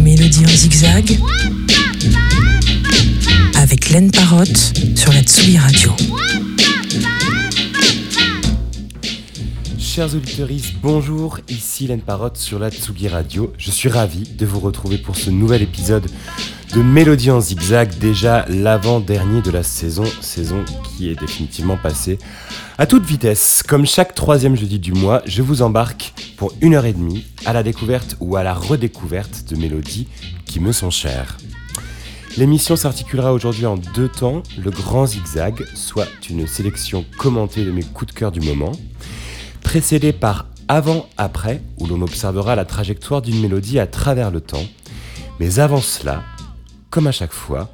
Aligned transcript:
Mélodie 0.00 0.44
en 0.44 0.48
zigzag 0.48 1.16
avec 3.54 3.90
Laine 3.90 4.10
Parotte 4.10 4.72
sur 4.96 5.12
la 5.12 5.22
Tsugi 5.22 5.58
Radio. 5.58 5.92
Chers 9.78 10.12
auditeurs, 10.12 10.48
bonjour, 10.82 11.38
ici 11.48 11.86
Laine 11.86 12.00
Parotte 12.00 12.36
sur 12.36 12.58
la 12.58 12.72
Tsugi 12.72 13.06
Radio. 13.06 13.52
Je 13.58 13.70
suis 13.70 13.88
ravi 13.88 14.22
de 14.22 14.44
vous 14.44 14.58
retrouver 14.58 14.98
pour 14.98 15.14
ce 15.14 15.30
nouvel 15.30 15.62
épisode 15.62 16.10
de 16.74 16.80
Mélodie 16.80 17.30
en 17.30 17.40
zigzag, 17.40 17.98
déjà 17.98 18.46
l'avant-dernier 18.48 19.42
de 19.42 19.50
la 19.50 19.62
saison, 19.62 20.04
saison 20.22 20.64
qui 20.84 21.10
est 21.10 21.20
définitivement 21.20 21.76
passée 21.76 22.18
à 22.78 22.86
toute 22.86 23.04
vitesse. 23.04 23.62
Comme 23.62 23.84
chaque 23.84 24.14
troisième 24.14 24.56
jeudi 24.56 24.78
du 24.78 24.92
mois, 24.92 25.20
je 25.26 25.42
vous 25.42 25.60
embarque 25.60 26.14
pour 26.38 26.52
une 26.62 26.74
heure 26.74 26.86
et 26.86 26.94
demie 26.94 27.26
à 27.44 27.52
la 27.52 27.62
découverte 27.62 28.16
ou 28.20 28.36
à 28.36 28.42
la 28.42 28.54
redécouverte 28.54 29.44
de 29.50 29.56
mélodies 29.56 30.08
qui 30.46 30.60
me 30.60 30.72
sont 30.72 30.90
chères. 30.90 31.36
L'émission 32.38 32.74
s'articulera 32.74 33.34
aujourd'hui 33.34 33.66
en 33.66 33.76
deux 33.76 34.08
temps, 34.08 34.42
le 34.56 34.70
grand 34.70 35.04
zigzag, 35.04 35.66
soit 35.74 36.08
une 36.30 36.46
sélection 36.46 37.04
commentée 37.18 37.66
de 37.66 37.70
mes 37.70 37.82
coups 37.82 38.14
de 38.14 38.18
cœur 38.18 38.32
du 38.32 38.40
moment, 38.40 38.72
précédé 39.62 40.14
par 40.14 40.46
avant-après, 40.68 41.60
où 41.78 41.86
l'on 41.86 42.00
observera 42.00 42.56
la 42.56 42.64
trajectoire 42.64 43.20
d'une 43.20 43.42
mélodie 43.42 43.78
à 43.78 43.86
travers 43.86 44.30
le 44.30 44.40
temps. 44.40 44.64
Mais 45.38 45.58
avant 45.58 45.82
cela, 45.82 46.22
comme 46.92 47.06
à 47.06 47.12
chaque 47.12 47.32
fois, 47.32 47.70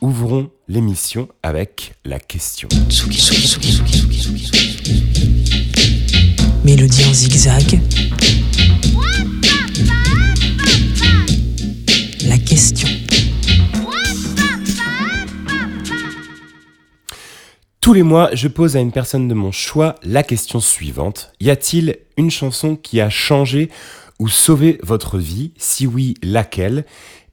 ouvrons 0.00 0.48
l'émission 0.68 1.28
avec 1.42 1.94
la 2.04 2.20
question. 2.20 2.68
Mélodie 6.62 7.04
en 7.04 7.12
zigzag. 7.12 7.80
La 12.28 12.38
question. 12.38 12.86
Tous 17.80 17.92
les 17.92 18.04
mois, 18.04 18.30
je 18.34 18.46
pose 18.46 18.76
à 18.76 18.80
une 18.80 18.92
personne 18.92 19.26
de 19.26 19.34
mon 19.34 19.50
choix 19.50 19.96
la 20.04 20.22
question 20.22 20.60
suivante. 20.60 21.32
Y 21.40 21.50
a-t-il 21.50 21.98
une 22.16 22.30
chanson 22.30 22.76
qui 22.76 23.00
a 23.00 23.10
changé 23.10 23.68
ou 24.20 24.28
sauvé 24.28 24.78
votre 24.84 25.18
vie? 25.18 25.54
Si 25.56 25.88
oui, 25.88 26.14
laquelle? 26.22 26.84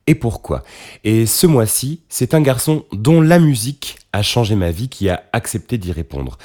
Et 0.08 0.16
pourquoi. 0.16 0.64
Et 1.04 1.26
ce 1.26 1.46
mois-ci, 1.46 2.02
c'est 2.10 2.34
un 2.34 2.42
garçon 2.42 2.86
dont 2.94 3.22
la 3.22 3.40
musique 3.40 3.98
a 4.14 4.22
changé 4.22 4.56
ma 4.56 4.72
vie 4.72 4.88
qui 4.88 5.10
a 5.10 5.24
accepté 5.34 5.78
d'y 5.78 5.92
répondre. 5.92 6.38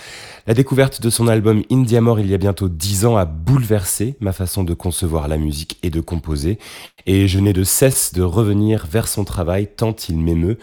La 0.46 0.54
découverte 0.54 1.00
de 1.00 1.08
son 1.08 1.28
album 1.28 1.62
Indiamore 1.70 2.20
il 2.20 2.28
y 2.28 2.34
a 2.34 2.38
bientôt 2.38 2.69
dix 2.69 3.06
ans 3.06 3.16
a 3.16 3.24
bouleversé 3.24 4.16
ma 4.20 4.32
façon 4.32 4.64
de 4.64 4.74
concevoir 4.74 5.28
la 5.28 5.38
musique 5.38 5.78
et 5.82 5.91
de 5.91 6.00
composer, 6.00 6.58
et 7.06 7.28
je 7.28 7.38
n'ai 7.38 7.52
de 7.52 7.64
cesse 7.64 8.12
de 8.12 8.22
revenir 8.22 8.86
vers 8.86 9.08
son 9.08 9.24
travail 9.24 9.69
tant 9.74 9.94
il 10.08 10.19
m'émeut 10.19 10.58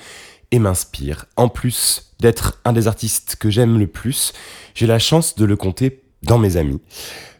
et 0.51 0.59
m'inspire. 0.59 1.25
En 1.37 1.47
plus 1.47 2.13
d'être 2.19 2.59
un 2.65 2.73
des 2.73 2.87
artistes 2.87 3.37
que 3.39 3.49
j'aime 3.49 3.79
le 3.79 3.87
plus, 3.87 4.33
j'ai 4.75 4.87
la 4.87 4.99
chance 4.99 5.35
de 5.35 5.45
le 5.45 5.55
compter 5.55 6.01
dans 6.21 6.37
mes 6.37 6.57
amis. 6.57 6.81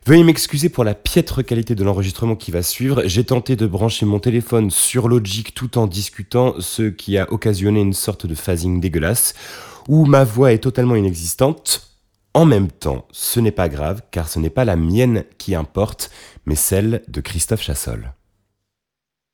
Veuillez 0.10 0.24
m'excuser 0.24 0.70
pour 0.70 0.84
la 0.84 0.96
piètre 0.96 1.46
qualité 1.46 1.76
de 1.76 1.84
l'enregistrement 1.84 2.36
qui 2.36 2.50
va 2.50 2.64
suivre. 2.64 3.04
J'ai 3.06 3.24
tenté 3.24 3.56
de 3.56 3.68
brancher 3.68 4.08
mon 4.08 4.18
téléphone 4.18 4.72
sur 4.72 5.08
Logic 5.08 5.54
tout 5.54 5.78
en 5.78 5.86
discutant, 5.86 6.56
ce 6.58 6.90
qui 6.90 7.20
a 7.20 7.32
occasionné 7.32 7.82
une 7.82 7.94
sorte 7.94 8.26
de 8.26 8.34
phasing 8.34 8.80
dégueulasse, 8.80 9.36
où 9.88 10.06
ma 10.06 10.24
voix 10.24 10.52
est 10.52 10.64
totalement 10.64 10.96
inexistante. 10.96 11.92
En 12.34 12.46
même 12.46 12.72
temps, 12.72 13.06
ce 13.12 13.40
n'est 13.40 13.52
pas 13.52 13.70
grave, 13.70 14.02
car 14.10 14.30
ce 14.30 14.40
n'est 14.40 14.50
pas 14.50 14.66
la 14.66 14.76
mienne 14.78 15.26
qui 15.38 15.54
importe, 15.54 16.10
mais 16.48 16.56
celle 16.56 17.04
de 17.08 17.22
Christophe 17.22 17.62
Chassol. 17.62 18.12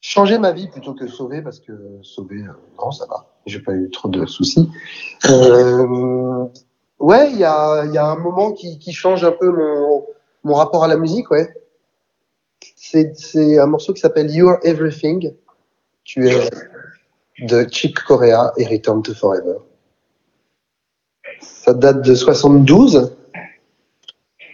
Changer 0.01 0.39
ma 0.39 0.51
vie 0.51 0.67
plutôt 0.67 0.93
que 0.93 1.07
sauver, 1.07 1.41
parce 1.41 1.61
que 1.61 1.71
sauver, 2.01 2.41
euh, 2.41 2.51
non, 2.83 2.91
ça 2.91 3.05
va. 3.05 3.27
J'ai 3.45 3.61
pas 3.61 3.71
eu 3.71 3.89
trop 3.91 4.09
de 4.09 4.25
soucis. 4.25 4.69
Euh, 5.29 6.47
ouais, 6.99 7.31
il 7.31 7.37
y 7.37 7.45
a, 7.45 7.79
un 7.79 8.17
moment 8.17 8.51
qui 8.51 8.91
change 8.91 9.23
un 9.23 9.31
peu 9.31 9.49
mon, 9.49 10.03
mon 10.45 10.53
rapport 10.53 10.83
à 10.83 10.87
la 10.87 10.95
musique, 10.95 11.29
ouais. 11.31 11.53
C'est 12.75 13.59
un 13.59 13.65
morceau 13.65 13.93
qui 13.93 13.99
s'appelle 13.99 14.31
You're 14.31 14.59
Everything. 14.63 15.33
Tu 16.03 16.29
es 16.29 16.49
de 17.39 17.67
Chick 17.69 17.99
Corea 18.03 18.53
et 18.57 18.65
Return 18.65 19.01
to 19.01 19.13
Forever. 19.13 19.57
Ça 21.41 21.73
date 21.73 22.03
de 22.03 22.13
72 22.13 23.17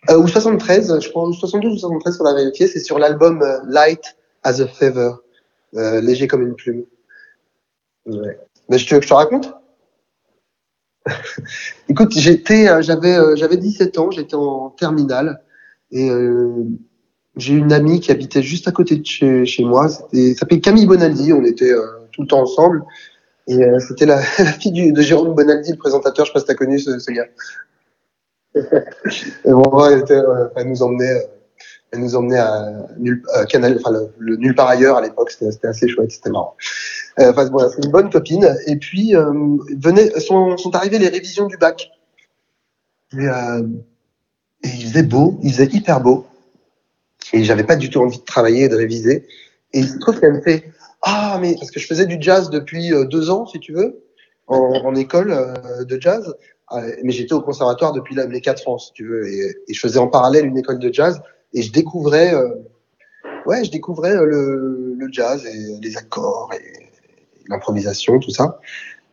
euh, 0.10 0.18
ou 0.18 0.28
73, 0.28 1.00
je 1.00 1.10
pense 1.12 1.38
72 1.38 1.74
ou 1.74 1.78
73 1.78 2.22
on 2.22 2.26
a 2.26 2.34
vérifié. 2.34 2.68
C'est 2.68 2.80
sur 2.80 2.98
l'album 2.98 3.42
euh, 3.42 3.60
Light 3.68 4.16
as 4.44 4.62
a 4.62 4.68
Feather, 4.68 5.18
euh, 5.76 6.02
léger 6.02 6.28
comme 6.28 6.42
une 6.42 6.56
plume. 6.56 6.86
Ouais. 8.06 8.40
Mais 8.70 8.80
je 8.80 8.88
te, 8.88 9.02
je 9.02 9.08
te 9.08 9.14
raconte? 9.14 9.54
Écoute, 11.90 12.14
j'avais, 12.18 13.36
j'avais 13.36 13.58
17 13.58 13.98
ans, 14.00 14.10
j'étais 14.10 14.36
en 14.36 14.70
terminale 14.70 15.42
et 15.92 16.10
euh, 16.10 16.66
j'ai 17.38 17.54
une 17.54 17.72
amie 17.72 18.00
qui 18.00 18.12
habitait 18.12 18.42
juste 18.42 18.68
à 18.68 18.72
côté 18.72 18.98
de 18.98 19.06
chez, 19.06 19.46
chez 19.46 19.64
moi. 19.64 19.90
C'était, 19.90 20.34
s'appelait 20.36 20.60
Camille 20.60 20.86
Bonaldi. 20.86 21.34
On 21.34 21.44
était 21.44 21.72
euh, 21.72 21.86
tout 22.12 22.22
le 22.22 22.28
temps 22.28 22.42
ensemble. 22.42 22.84
Et 23.48 23.64
euh, 23.64 23.80
c'était 23.80 24.06
la, 24.06 24.18
la, 24.40 24.46
fille 24.46 24.72
du, 24.72 24.92
de 24.92 25.02
Jérôme 25.02 25.34
Bonaldi, 25.34 25.72
le 25.72 25.78
présentateur. 25.78 26.26
Je 26.26 26.32
sais 26.32 26.34
pas 26.34 26.40
si 26.40 26.46
t'as 26.46 26.56
connu 26.56 26.80
ce, 26.80 27.00
ce 27.00 27.12
gars. 27.12 27.28
et 28.56 29.52
bon, 29.52 29.86
elle, 29.86 30.00
était, 30.00 30.14
euh, 30.14 30.48
elle 30.56 30.68
nous 30.68 30.84
emmenait, 30.84 31.14
euh, 31.14 31.28
elle 31.92 32.02
nous 32.02 32.16
emmenait 32.16 32.38
à 32.38 32.88
nul, 32.98 33.24
Canal, 33.50 33.78
enfin 33.80 33.92
le, 33.92 34.10
le, 34.20 34.36
nulle 34.36 34.56
part 34.56 34.68
ailleurs 34.68 34.98
à 34.98 35.02
l'époque. 35.02 35.32
C'était, 35.32 35.52
c'était 35.52 35.68
assez 35.68 35.88
chouette, 35.88 36.12
c'était 36.12 36.30
marrant. 36.30 36.56
Enfin 37.18 37.48
bon, 37.50 37.70
c'est 37.70 37.86
une 37.86 37.92
bonne 37.92 38.10
copine. 38.10 38.56
Et 38.68 38.78
puis 38.78 39.14
venait, 39.14 40.10
sont, 40.20 40.58
sont 40.58 40.76
arrivées 40.76 41.00
les 41.00 41.10
révisions 41.10 41.48
du 41.48 41.58
bac. 41.58 41.92
Et, 43.14 43.28
et 44.64 44.68
il 44.68 44.88
faisait 44.88 45.04
beau, 45.04 45.40
il 45.44 45.52
faisait 45.52 45.70
hyper 45.72 46.02
beau. 46.02 46.26
Et 47.34 47.44
j'avais 47.44 47.64
pas 47.64 47.76
du 47.76 47.90
tout 47.90 48.00
envie 48.00 48.20
de 48.20 48.24
travailler 48.24 48.66
et 48.66 48.70
de 48.70 48.76
réviser. 48.76 49.28
Et 49.74 49.80
il 49.80 49.88
se 49.88 49.98
trouve 50.00 50.20
qu'elle 50.20 50.34
me 50.34 50.42
fait 50.42 50.66
Ah, 51.02 51.38
mais 51.42 51.56
parce 51.56 51.72
que 51.72 51.80
je 51.80 51.88
faisais 51.88 52.06
du 52.06 52.18
jazz 52.20 52.50
depuis 52.50 52.94
euh, 52.94 53.06
deux 53.06 53.30
ans, 53.30 53.46
si 53.46 53.60
tu 53.60 53.74
veux, 53.74 54.04
en, 54.48 54.96
école 54.96 55.32
euh, 55.32 55.84
de 55.86 56.00
jazz. 56.00 56.34
Euh, 56.74 56.96
mais 57.04 57.12
j'étais 57.12 57.34
au 57.34 57.42
conservatoire 57.42 57.94
depuis 57.94 58.16
là, 58.16 58.28
mes 58.28 58.42
quatre 58.42 58.68
ans, 58.68 58.78
si 58.78 58.94
tu 58.94 59.06
veux. 59.08 59.28
Et, 59.28 59.56
je 59.70 59.80
faisais 59.80 60.00
en 60.00 60.08
parallèle 60.08 60.46
une 60.46 60.58
école 60.58 60.80
de 60.80 60.92
jazz. 60.92 61.22
Et 61.54 61.62
je 61.62 61.72
découvrais, 61.72 62.34
euh, 62.34 62.50
ouais, 63.46 63.64
je 63.64 63.72
découvrais 63.72 64.16
le, 64.16 65.08
jazz 65.12 65.46
et 65.46 65.80
les 65.82 65.98
accords 65.98 66.50
et 66.54 66.88
l'improvisation, 67.50 68.20
tout 68.20 68.30
ça. 68.30 68.60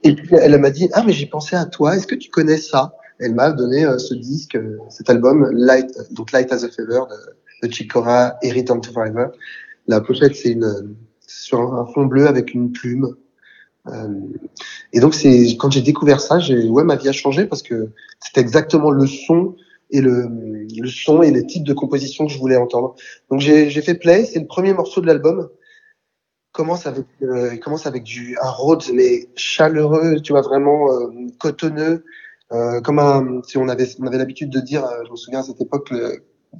Et 0.04 0.14
puis 0.14 0.28
elle 0.32 0.56
m'a 0.58 0.70
dit 0.70 0.88
Ah, 0.92 1.02
mais 1.04 1.12
j'ai 1.12 1.26
pensé 1.26 1.56
à 1.56 1.64
toi, 1.64 1.96
est-ce 1.96 2.06
que 2.06 2.14
tu 2.14 2.30
connais 2.30 2.58
ça? 2.58 2.94
Elle 3.18 3.34
m'a 3.34 3.50
donné 3.52 3.84
euh, 3.84 3.98
ce 3.98 4.14
disque, 4.14 4.56
euh, 4.56 4.78
cet 4.90 5.10
album, 5.10 5.48
Light, 5.52 5.90
donc 6.12 6.32
Light 6.32 6.52
as 6.52 6.64
a 6.64 6.68
Feather 6.68 7.06
de, 7.06 7.66
de 7.66 7.72
Chick 7.72 7.92
Corea 7.92 8.36
et 8.42 8.64
to 8.64 8.80
Forever. 8.92 9.28
La 9.86 10.00
pochette, 10.00 10.36
c'est 10.36 10.50
une 10.50 10.96
sur 11.28 11.74
un 11.74 11.86
fond 11.86 12.06
bleu 12.06 12.26
avec 12.26 12.54
une 12.54 12.72
plume. 12.72 13.14
Euh, 13.86 14.08
et 14.92 15.00
donc 15.00 15.14
c'est 15.14 15.56
quand 15.58 15.70
j'ai 15.70 15.82
découvert 15.82 16.20
ça, 16.20 16.38
j'ai 16.38 16.68
ouais 16.68 16.84
ma 16.84 16.96
vie 16.96 17.08
a 17.08 17.12
changé 17.12 17.46
parce 17.46 17.62
que 17.62 17.90
c'était 18.20 18.40
exactement 18.40 18.90
le 18.90 19.06
son 19.06 19.56
et 19.90 20.00
le, 20.00 20.28
le 20.76 20.88
son 20.88 21.22
et 21.22 21.30
les 21.30 21.46
types 21.46 21.64
de 21.64 21.72
composition 21.72 22.26
que 22.26 22.32
je 22.32 22.38
voulais 22.38 22.56
entendre. 22.56 22.96
Donc 23.30 23.40
j'ai 23.40 23.70
fait 23.82 23.94
play, 23.94 24.24
c'est 24.24 24.40
le 24.40 24.46
premier 24.46 24.74
morceau 24.74 25.00
de 25.00 25.06
l'album. 25.06 25.48
Commence 26.52 26.86
avec 26.86 27.06
euh, 27.22 27.56
commence 27.58 27.86
avec 27.86 28.02
du 28.02 28.36
un 28.42 28.50
Rhodes 28.50 28.84
mais 28.92 29.28
chaleureux, 29.36 30.20
tu 30.20 30.32
vois 30.32 30.42
vraiment 30.42 30.90
euh, 30.92 31.10
cotonneux, 31.38 32.04
euh, 32.52 32.80
comme 32.80 32.98
un, 32.98 33.42
si 33.46 33.58
on 33.58 33.68
avait, 33.68 33.86
on 34.00 34.06
avait 34.06 34.18
l'habitude 34.18 34.50
de 34.50 34.60
dire, 34.60 34.84
euh, 34.84 35.02
je 35.04 35.10
me 35.10 35.16
souviens 35.16 35.40
à 35.40 35.42
cette 35.42 35.60
époque, 35.60 35.92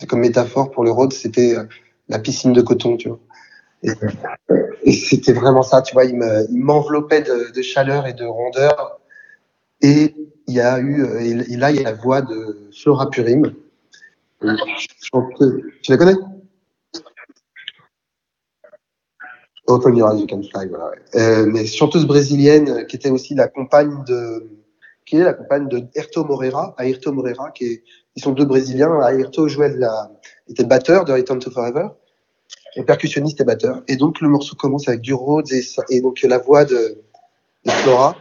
comme 0.07 0.21
métaphore 0.21 0.71
pour 0.71 0.85
le 0.85 0.91
road, 0.91 1.13
c'était 1.13 1.57
euh, 1.57 1.65
la 2.09 2.19
piscine 2.19 2.53
de 2.53 2.61
coton, 2.61 2.97
tu 2.97 3.09
vois. 3.09 3.21
Et, 4.85 4.93
c'était 4.93 5.33
vraiment 5.33 5.63
ça, 5.63 5.83
tu 5.83 5.95
vois, 5.95 6.05
il 6.05 6.17
m'enveloppait 6.51 7.23
de, 7.23 7.53
de, 7.53 7.63
chaleur 7.63 8.07
et 8.07 8.13
de 8.13 8.25
rondeur. 8.25 9.01
Et 9.81 10.15
il 10.47 10.55
y 10.55 10.61
a 10.61 10.79
eu, 10.81 11.05
et, 11.21 11.57
là, 11.57 11.71
il 11.71 11.77
y 11.77 11.81
a 11.81 11.85
la 11.85 11.93
voix 11.93 12.21
de 12.23 12.71
Flora 12.73 13.09
Purim. 13.09 13.55
Tu 14.41 15.91
la 15.91 15.97
connais? 15.97 16.17
Open 19.67 19.97
Your 19.97 20.11
Eyes, 20.13 20.21
You 20.21 20.27
Can 20.27 20.43
Fly, 20.43 20.69
voilà. 20.69 21.47
Mais 21.47 21.67
chanteuse 21.67 22.07
brésilienne 22.07 22.87
qui 22.87 22.97
était 22.97 23.11
aussi 23.11 23.35
la 23.35 23.49
compagne 23.49 24.03
de 24.07 24.59
qui 25.09 25.17
est 25.17 25.25
la 25.25 25.33
compagne 25.33 25.69
de 25.69 25.83
Ayrton 25.95 26.25
Moreira, 26.25 26.75
Ayrton 26.79 27.13
Moreira, 27.13 27.51
qui 27.51 27.65
est, 27.65 27.83
ils 28.15 28.23
sont 28.23 28.33
deux 28.33 28.45
Brésiliens. 28.45 29.01
Ayrton 29.01 29.49
jouait 29.49 29.75
la, 29.75 30.11
était 30.49 30.65
batteur 30.65 31.07
de 31.07 31.13
Return 31.15 31.39
to 31.39 31.51
Forever, 31.51 31.89
et 32.77 32.83
percussionniste 32.83 33.41
et 33.41 33.45
batteur. 33.45 33.83
Et 33.89 33.97
donc 33.97 34.21
le 34.21 34.29
morceau 34.29 34.55
commence 34.55 34.87
avec 34.87 35.01
du 35.01 35.15
Rhodes 35.15 35.51
et, 35.89 36.01
donc 36.03 36.21
la 36.23 36.37
voix 36.37 36.67
de, 36.67 37.03
de 37.65 37.71
Flora. 37.71 38.17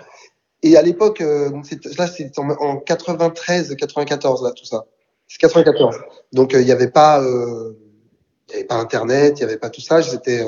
Et 0.63 0.77
à 0.77 0.81
l'époque, 0.81 1.19
euh, 1.19 1.49
là 1.97 2.07
c'est 2.07 2.39
en, 2.39 2.49
en 2.51 2.77
93, 2.77 3.75
94 3.75 4.43
là 4.43 4.51
tout 4.51 4.65
ça. 4.65 4.85
C'est 5.27 5.39
94. 5.39 5.97
Donc 6.31 6.53
il 6.53 6.63
n'y 6.63 6.71
avait 6.71 6.89
pas, 6.89 7.21
y 7.21 8.53
avait 8.53 8.63
pas 8.63 8.75
Internet, 8.75 9.39
il 9.39 9.39
n'y 9.39 9.49
avait 9.49 9.59
pas 9.59 9.69
tout 9.69 9.81
ça. 9.81 9.99
J'étais, 9.99 10.45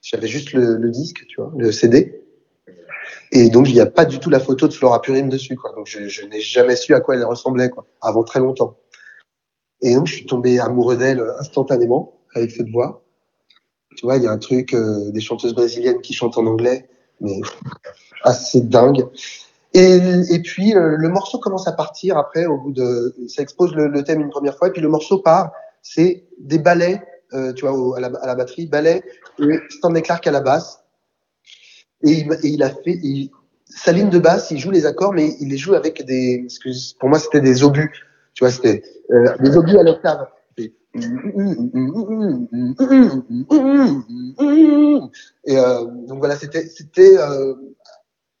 j'avais 0.00 0.28
juste 0.28 0.54
le, 0.54 0.76
le, 0.76 0.90
disque, 0.90 1.26
tu 1.28 1.42
vois, 1.42 1.52
le 1.58 1.72
CD. 1.72 2.22
Et 3.32 3.50
donc 3.50 3.68
il 3.68 3.74
n'y 3.74 3.80
a 3.80 3.86
pas 3.86 4.04
du 4.04 4.18
tout 4.18 4.30
la 4.30 4.40
photo 4.40 4.68
de 4.68 4.72
Flora 4.72 5.02
Purim 5.02 5.28
dessus, 5.28 5.56
quoi. 5.56 5.72
Donc 5.74 5.86
je, 5.86 6.08
je 6.08 6.24
n'ai 6.24 6.40
jamais 6.40 6.76
su 6.76 6.94
à 6.94 7.00
quoi 7.00 7.14
elle 7.14 7.24
ressemblait, 7.24 7.68
quoi, 7.68 7.86
avant 8.00 8.24
très 8.24 8.40
longtemps. 8.40 8.78
Et 9.80 9.94
donc 9.94 10.06
je 10.06 10.14
suis 10.14 10.26
tombé 10.26 10.58
amoureux 10.58 10.96
d'elle 10.96 11.22
instantanément 11.38 12.20
avec 12.34 12.50
cette 12.50 12.70
voix. 12.70 13.02
Tu 13.96 14.06
vois, 14.06 14.16
il 14.16 14.22
y 14.22 14.26
a 14.26 14.30
un 14.30 14.38
truc 14.38 14.74
euh, 14.74 15.10
des 15.10 15.20
chanteuses 15.20 15.54
brésiliennes 15.54 16.00
qui 16.00 16.14
chantent 16.14 16.38
en 16.38 16.46
anglais, 16.46 16.88
mais 17.20 17.40
assez 18.22 18.60
dingue. 18.60 19.06
Et, 19.74 19.98
et 20.30 20.40
puis 20.40 20.74
euh, 20.74 20.96
le 20.96 21.08
morceau 21.08 21.38
commence 21.38 21.68
à 21.68 21.72
partir 21.72 22.16
après, 22.16 22.46
au 22.46 22.58
bout 22.58 22.72
de, 22.72 23.14
ça 23.28 23.42
expose 23.42 23.74
le, 23.74 23.88
le, 23.88 24.02
thème 24.02 24.20
une 24.20 24.30
première 24.30 24.56
fois, 24.56 24.68
et 24.68 24.70
puis 24.70 24.80
le 24.80 24.88
morceau 24.88 25.18
part. 25.18 25.52
C'est 25.80 26.24
des 26.38 26.58
ballets, 26.58 27.02
euh, 27.32 27.52
tu 27.52 27.64
vois, 27.64 27.72
au, 27.72 27.94
à, 27.94 28.00
la, 28.00 28.08
à, 28.08 28.26
la, 28.26 28.34
batterie, 28.34 28.66
ballets, 28.66 29.02
et 29.38 29.58
Stanley 29.70 30.02
Clark 30.02 30.26
à 30.26 30.30
la 30.30 30.40
basse. 30.40 30.80
Et 32.02 32.12
il, 32.12 32.38
il 32.44 32.62
a 32.62 32.70
fait, 32.70 32.98
il, 33.02 33.30
sa 33.68 33.92
ligne 33.92 34.10
de 34.10 34.18
basse, 34.18 34.50
il 34.50 34.58
joue 34.58 34.70
les 34.70 34.86
accords, 34.86 35.12
mais 35.12 35.36
il 35.40 35.48
les 35.48 35.56
joue 35.56 35.74
avec 35.74 36.04
des, 36.04 36.42
excuse, 36.44 36.94
pour 36.98 37.08
moi 37.08 37.18
c'était 37.18 37.40
des 37.40 37.62
obus, 37.62 37.92
tu 38.34 38.44
vois, 38.44 38.50
c'était 38.50 38.82
euh, 39.10 39.36
des 39.40 39.56
obus 39.56 39.78
à 39.78 39.82
l'octave. 39.82 40.26
Et 40.54 40.72
euh, 45.56 45.84
donc 46.06 46.18
voilà, 46.18 46.36
c'était 46.36 46.66
c'était 46.66 47.16
euh, 47.18 47.54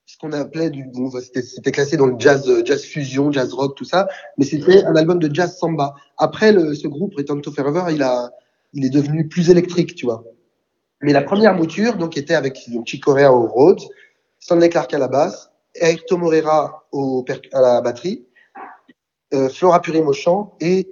ce 0.06 0.16
qu'on 0.18 0.32
appelait 0.32 0.70
du 0.70 0.84
bon, 0.84 1.10
c'était 1.10 1.70
classé 1.70 1.96
dans 1.96 2.06
le 2.06 2.16
jazz 2.18 2.50
jazz 2.64 2.82
fusion, 2.82 3.30
jazz 3.30 3.52
rock, 3.52 3.76
tout 3.76 3.84
ça, 3.84 4.08
mais 4.38 4.44
c'était 4.44 4.84
un 4.84 4.96
album 4.96 5.18
de 5.18 5.32
jazz 5.32 5.56
samba. 5.58 5.94
Après 6.16 6.52
le, 6.52 6.74
ce 6.74 6.88
groupe 6.88 7.14
Return 7.16 7.42
to 7.42 7.52
Forever, 7.52 7.92
il 7.92 8.02
a 8.02 8.30
il 8.72 8.84
est 8.84 8.90
devenu 8.90 9.28
plus 9.28 9.50
électrique, 9.50 9.94
tu 9.94 10.06
vois. 10.06 10.24
Mais 11.02 11.12
la 11.12 11.22
première 11.22 11.54
mouture 11.54 11.96
donc 11.96 12.16
était 12.16 12.34
avec 12.34 12.68
donc 12.68 12.86
Chick 12.86 13.04
Corea 13.04 13.32
au 13.32 13.46
Rhodes, 13.46 13.82
Stanley 14.40 14.68
Clark 14.68 14.92
à 14.94 14.98
la 14.98 15.08
basse, 15.08 15.50
Eric 15.74 16.06
Tomorera 16.06 16.86
au 16.92 17.24
à 17.52 17.60
la 17.60 17.80
batterie, 17.80 18.26
euh, 19.34 19.48
Flora 19.48 19.80
Purim 19.80 20.08
au 20.08 20.12
chant 20.12 20.56
et 20.60 20.88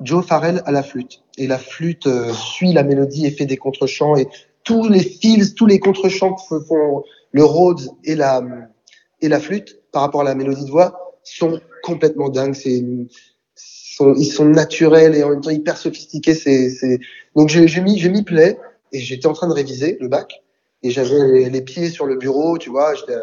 Joe 0.00 0.24
Farrell 0.24 0.62
à 0.64 0.72
la 0.72 0.82
flûte. 0.82 1.22
Et 1.36 1.46
la 1.46 1.58
flûte 1.58 2.06
euh, 2.06 2.32
suit 2.32 2.72
la 2.72 2.82
mélodie 2.82 3.26
et 3.26 3.30
fait 3.30 3.46
des 3.46 3.56
contre-chants 3.56 4.16
et 4.16 4.26
tous 4.64 4.88
les 4.88 5.02
fils, 5.02 5.54
tous 5.54 5.66
les 5.66 5.78
contre-chants 5.78 6.34
que 6.34 6.60
font 6.60 7.04
le 7.32 7.44
Rhodes 7.44 7.88
et 8.04 8.14
la, 8.14 8.42
et 9.20 9.28
la 9.28 9.40
flûte 9.40 9.80
par 9.92 10.02
rapport 10.02 10.22
à 10.22 10.24
la 10.24 10.34
mélodie 10.34 10.64
de 10.64 10.70
voix 10.70 11.16
sont 11.22 11.60
complètement 11.82 12.28
dingues. 12.28 12.54
C'est, 12.54 12.82
ils 14.00 14.32
sont 14.32 14.44
naturels 14.44 15.14
et 15.14 15.22
en 15.22 15.30
même 15.30 15.40
temps 15.40 15.50
hyper 15.50 15.76
sophistiqués. 15.76 16.34
C'est. 16.34 17.00
Donc 17.34 17.48
j'ai, 17.48 17.80
mis, 17.80 17.98
j'ai 17.98 18.08
mis 18.08 18.22
play 18.22 18.58
et 18.92 19.00
j'étais 19.00 19.26
en 19.26 19.32
train 19.32 19.48
de 19.48 19.52
réviser 19.52 19.98
le 20.00 20.08
bac 20.08 20.42
et 20.82 20.90
j'avais 20.90 21.48
les 21.48 21.62
pieds 21.62 21.90
sur 21.90 22.06
le 22.06 22.16
bureau, 22.16 22.58
tu 22.58 22.70
vois, 22.70 22.94
j'étais, 22.94 23.16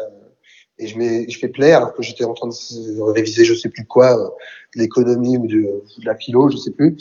et 0.78 0.86
je, 0.86 0.98
mets, 0.98 1.28
je 1.28 1.38
fais 1.38 1.48
play 1.48 1.72
alors 1.72 1.94
que 1.94 2.02
j'étais 2.02 2.24
en 2.24 2.34
train 2.34 2.48
de 2.48 3.12
réviser 3.12 3.44
je 3.44 3.54
sais 3.54 3.68
plus 3.68 3.86
quoi, 3.86 4.18
euh, 4.18 4.28
l'économie 4.74 5.38
ou 5.38 5.46
de, 5.46 5.82
la 6.04 6.14
philo, 6.16 6.50
je 6.50 6.56
sais 6.56 6.70
plus. 6.70 6.96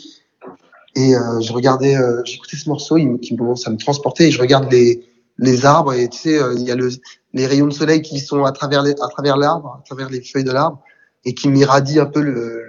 Et 0.95 1.13
euh, 1.13 1.41
je 1.41 1.51
regardais, 1.51 1.97
euh, 1.97 2.21
j'écoutais 2.23 2.55
ce 2.55 2.69
morceau, 2.69 2.97
il, 2.97 3.19
qui 3.19 3.35
commence 3.35 3.67
à 3.67 3.71
me 3.71 3.77
transporter 3.77 4.27
et 4.27 4.31
je 4.31 4.39
regarde 4.39 4.71
les, 4.71 5.05
les 5.37 5.65
arbres 5.65 5.93
et 5.93 6.07
tu 6.07 6.19
sais, 6.19 6.41
euh, 6.41 6.53
il 6.55 6.63
y 6.63 6.71
a 6.71 6.75
le, 6.75 6.89
les 7.33 7.45
rayons 7.45 7.67
de 7.67 7.73
soleil 7.73 8.01
qui 8.01 8.19
sont 8.19 8.45
à 8.45 8.53
travers 8.53 8.81
les, 8.81 8.91
à 8.91 9.07
travers 9.09 9.35
l'arbre, 9.35 9.79
à 9.81 9.83
travers 9.85 10.09
les 10.09 10.21
feuilles 10.21 10.45
de 10.45 10.51
l'arbre 10.51 10.81
et 11.25 11.33
qui 11.33 11.49
m'irradient 11.49 11.99
un 11.99 12.05
peu 12.05 12.21
le, 12.21 12.63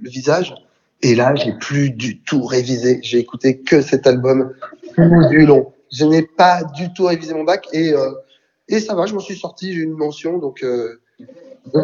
le 0.00 0.10
visage. 0.10 0.54
Et 1.04 1.14
là, 1.14 1.34
j'ai 1.34 1.52
plus 1.52 1.90
du 1.90 2.22
tout 2.22 2.44
révisé. 2.44 2.98
J'ai 3.02 3.18
écouté 3.18 3.60
que 3.60 3.82
cet 3.82 4.06
album 4.06 4.54
du 5.28 5.44
long. 5.44 5.74
Je 5.92 6.06
n'ai 6.06 6.22
pas 6.22 6.64
du 6.64 6.94
tout 6.94 7.04
révisé 7.04 7.34
mon 7.34 7.44
bac 7.44 7.68
et 7.74 7.92
euh, 7.92 8.10
et 8.68 8.80
ça 8.80 8.94
va, 8.94 9.04
je 9.04 9.12
m'en 9.12 9.20
suis 9.20 9.36
sorti, 9.36 9.74
j'ai 9.74 9.82
une 9.82 9.92
mention, 9.92 10.38
donc, 10.38 10.62
euh, 10.64 10.98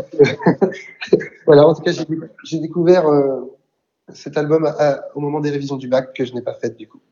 voilà. 1.46 1.66
En 1.66 1.74
tout 1.74 1.82
cas, 1.82 1.92
j'ai 1.92 2.58
découvert 2.58 3.06
euh, 3.06 3.42
cet 4.08 4.38
album 4.38 4.64
à, 4.64 4.70
à, 4.70 5.00
au 5.14 5.20
moment 5.20 5.40
des 5.40 5.50
révisions 5.50 5.76
du 5.76 5.88
bac 5.88 6.14
que 6.14 6.24
je 6.24 6.32
n'ai 6.32 6.40
pas 6.40 6.54
fait 6.54 6.74
du 6.74 6.88
coup. 6.88 7.02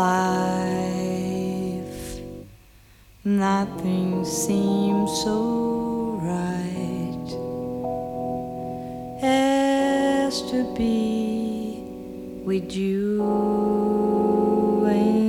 life, 0.00 1.98
nothing 3.22 4.24
seems 4.24 5.10
so 5.24 5.38
right 6.22 7.30
as 9.22 10.40
to 10.50 10.58
be 10.74 11.82
with 12.48 12.72
you. 12.72 13.22
And 14.86 15.20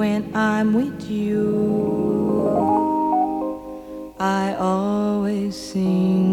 when 0.00 0.20
I'm 0.32 0.72
with 0.74 1.00
you, 1.10 1.44
I 4.20 4.54
always 4.54 5.54
sing. 5.56 6.23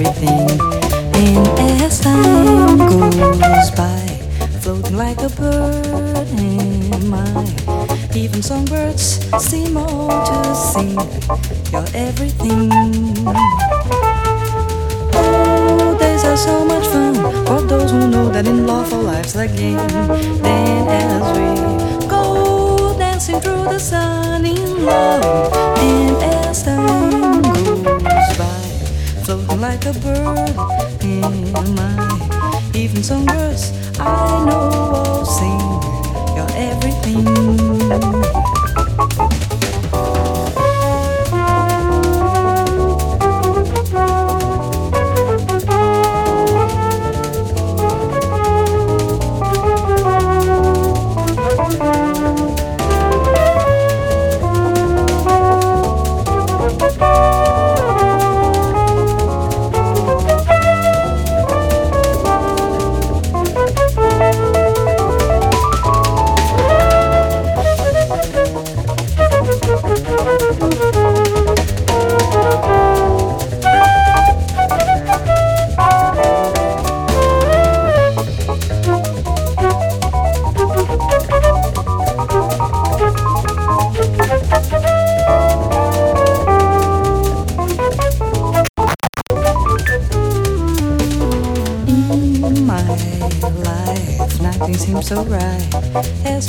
everything. 0.00 0.60
And 1.14 1.82
as 1.82 2.00
time 2.00 2.78
goes 2.78 3.70
by, 3.72 4.06
floating 4.60 4.96
like 4.96 5.18
a 5.18 5.28
bird 5.28 6.28
in 6.38 7.08
my, 7.08 7.44
even 8.14 8.42
songbirds 8.42 9.20
seem 9.38 9.76
all 9.76 10.08
to 10.08 10.54
sing. 10.54 10.98
You're 11.72 11.86
everything. 11.94 12.70
Oh, 15.14 15.96
days 15.98 16.24
are 16.24 16.36
so 16.36 16.64
much 16.64 16.86
fun 16.86 17.14
for 17.46 17.60
those 17.62 17.90
who 17.90 18.08
know 18.08 18.28
that 18.30 18.46
in 18.46 18.66
love 18.66 18.88
for 18.88 18.96
life's 19.02 19.36
a 19.36 19.48
game. 19.48 19.76
Then 20.42 20.88
as 20.88 21.26
we 21.36 22.08
go 22.08 22.96
dancing 22.98 23.40
through 23.40 23.64
the 23.64 23.78
sun 23.78 24.46
in 24.46 24.84
love. 24.84 25.69
Like 29.70 29.86
a 29.86 29.92
bird 30.00 30.50
in 31.04 31.74
my 31.76 31.94
even 32.74 33.04
songbirds 33.04 33.70
I 34.00 34.44
know 34.44 34.68
will 34.92 35.24
sing 35.24 35.60
your 36.34 36.50
everything. 36.56 38.59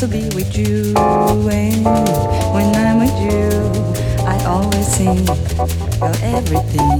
To 0.01 0.07
be 0.07 0.23
with 0.33 0.57
you. 0.57 0.95
And 0.97 1.85
when 2.55 2.75
I'm 2.75 2.97
with 2.97 3.13
you, 3.21 3.45
I 4.25 4.43
always 4.45 4.87
sing 4.87 5.23
your 5.27 6.15
everything. 6.23 6.97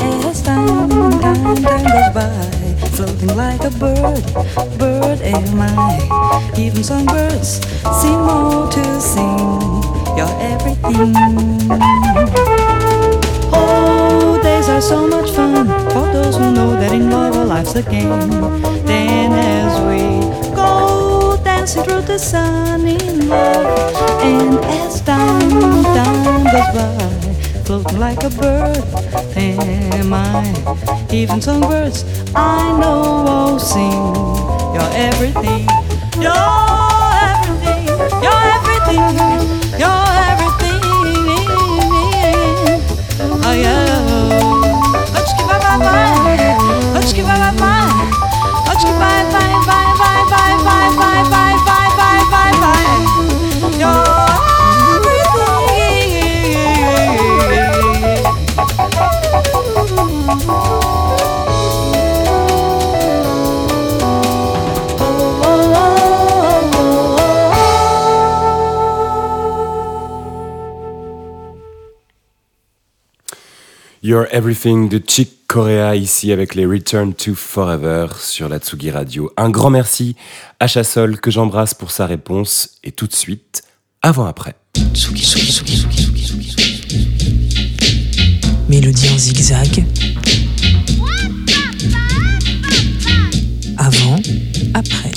And 0.00 0.24
as 0.24 0.40
time, 0.40 0.88
time, 1.20 1.56
time 1.56 1.84
goes 1.84 2.08
by, 2.14 2.88
floating 2.96 3.36
like 3.36 3.60
a 3.64 3.70
bird, 3.76 4.24
bird 4.78 5.20
am 5.20 5.60
I. 5.60 6.54
Even 6.56 6.82
songbirds 6.82 7.60
seem 8.00 8.20
more 8.22 8.70
to 8.72 8.84
sing 8.98 9.84
your 10.16 10.32
everything. 10.40 11.12
Oh, 13.52 14.40
days 14.42 14.68
are 14.70 14.80
so 14.80 15.06
much 15.08 15.30
fun 15.32 15.66
for 15.90 16.10
those 16.10 16.36
who 16.36 16.52
know 16.52 16.70
that 16.70 16.92
in 16.92 17.10
love 17.10 17.36
life's 17.46 17.74
a 17.74 17.82
game. 17.82 18.71
Dancing 21.74 21.84
through 21.84 22.02
the 22.02 22.18
sun 22.18 22.86
in 22.86 23.28
love, 23.28 24.22
and 24.22 24.58
as 24.64 25.00
time, 25.02 25.50
time 25.82 26.44
goes 26.44 26.70
by, 26.74 27.64
floating 27.64 27.98
like 27.98 28.22
a 28.24 28.30
bird, 28.30 28.76
am 29.36 30.12
I? 30.12 31.06
Even 31.10 31.40
songbirds 31.40 32.04
I 32.34 32.78
know 32.78 33.24
all 33.26 33.58
sing 33.58 34.14
your 34.74 34.90
everything, 34.92 35.66
You're 74.04 74.26
Everything 74.32 74.88
de 74.88 74.98
Chick 74.98 75.46
Corea 75.46 75.94
ici 75.94 76.32
avec 76.32 76.56
les 76.56 76.66
Return 76.66 77.14
to 77.14 77.36
Forever 77.36 78.08
sur 78.18 78.48
la 78.48 78.58
Tsugi 78.58 78.90
Radio. 78.90 79.32
Un 79.36 79.48
grand 79.48 79.70
merci 79.70 80.16
à 80.58 80.66
Chassol 80.66 81.20
que 81.20 81.30
j'embrasse 81.30 81.72
pour 81.72 81.92
sa 81.92 82.06
réponse 82.06 82.78
et 82.82 82.90
tout 82.90 83.06
de 83.06 83.12
suite, 83.12 83.62
avant-après. 84.02 84.56
Tsugi, 84.92 85.22
Tsugi, 85.22 85.52
Tsugi, 85.52 85.76
Tsugi, 85.76 86.24
Tsugi, 86.24 86.24
Tsugi, 86.24 86.50
Tsugi. 86.50 87.36
Mélodie 88.68 89.08
en 89.10 89.18
zigzag. 89.18 89.86
Avant, 93.78 94.16
après. 94.74 95.12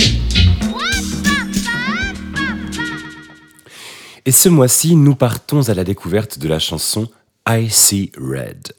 Et 4.27 4.31
ce 4.31 4.47
mois-ci, 4.47 4.95
nous 4.95 5.15
partons 5.15 5.69
à 5.69 5.73
la 5.73 5.83
découverte 5.83 6.37
de 6.37 6.47
la 6.47 6.59
chanson 6.59 7.07
I 7.47 7.67
See 7.67 8.11
Red. 8.17 8.71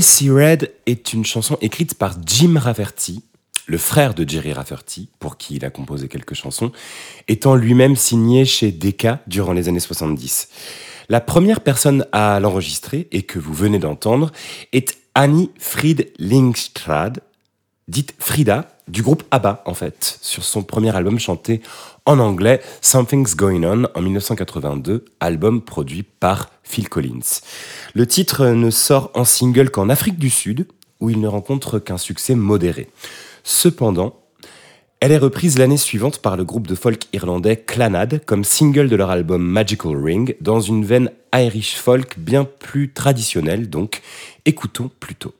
AC 0.00 0.30
Red 0.30 0.72
est 0.86 1.12
une 1.12 1.26
chanson 1.26 1.58
écrite 1.60 1.92
par 1.92 2.14
Jim 2.24 2.58
Rafferty, 2.58 3.22
le 3.66 3.76
frère 3.76 4.14
de 4.14 4.26
Jerry 4.26 4.54
Rafferty, 4.54 5.10
pour 5.18 5.36
qui 5.36 5.56
il 5.56 5.64
a 5.66 5.68
composé 5.68 6.08
quelques 6.08 6.32
chansons, 6.32 6.72
étant 7.28 7.54
lui-même 7.54 7.96
signé 7.96 8.46
chez 8.46 8.72
Decca 8.72 9.20
durant 9.26 9.52
les 9.52 9.68
années 9.68 9.78
70. 9.78 10.48
La 11.10 11.20
première 11.20 11.60
personne 11.60 12.06
à 12.12 12.40
l'enregistrer, 12.40 13.08
et 13.12 13.24
que 13.24 13.38
vous 13.38 13.52
venez 13.52 13.78
d'entendre, 13.78 14.32
est 14.72 14.96
Annie 15.14 15.50
Fried 15.58 16.10
Lingstrad, 16.18 17.20
dite 17.86 18.14
Frida, 18.18 18.70
du 18.88 19.02
groupe 19.02 19.24
ABBA 19.30 19.62
en 19.66 19.74
fait, 19.74 20.18
sur 20.22 20.44
son 20.44 20.62
premier 20.62 20.96
album 20.96 21.18
chanté 21.18 21.60
en 22.06 22.18
anglais 22.18 22.60
Something's 22.80 23.36
Going 23.36 23.62
On 23.64 23.84
en 23.94 24.02
1982, 24.02 25.04
album 25.20 25.62
produit 25.62 26.02
par 26.02 26.50
Phil 26.62 26.88
Collins. 26.88 27.40
Le 27.94 28.06
titre 28.06 28.46
ne 28.46 28.70
sort 28.70 29.10
en 29.14 29.24
single 29.24 29.70
qu'en 29.70 29.88
Afrique 29.88 30.18
du 30.18 30.30
Sud, 30.30 30.66
où 31.00 31.10
il 31.10 31.20
ne 31.20 31.28
rencontre 31.28 31.78
qu'un 31.78 31.98
succès 31.98 32.34
modéré. 32.34 32.88
Cependant, 33.42 34.20
elle 35.00 35.12
est 35.12 35.18
reprise 35.18 35.58
l'année 35.58 35.78
suivante 35.78 36.18
par 36.18 36.36
le 36.36 36.44
groupe 36.44 36.66
de 36.66 36.74
folk 36.74 37.04
irlandais 37.14 37.56
Clanad 37.56 38.22
comme 38.26 38.44
single 38.44 38.90
de 38.90 38.96
leur 38.96 39.10
album 39.10 39.42
Magical 39.42 39.96
Ring, 39.96 40.36
dans 40.42 40.60
une 40.60 40.84
veine 40.84 41.10
Irish 41.34 41.76
folk 41.76 42.18
bien 42.18 42.44
plus 42.44 42.92
traditionnelle 42.92 43.70
donc. 43.70 44.02
Écoutons 44.44 44.90
plutôt. 45.00 45.34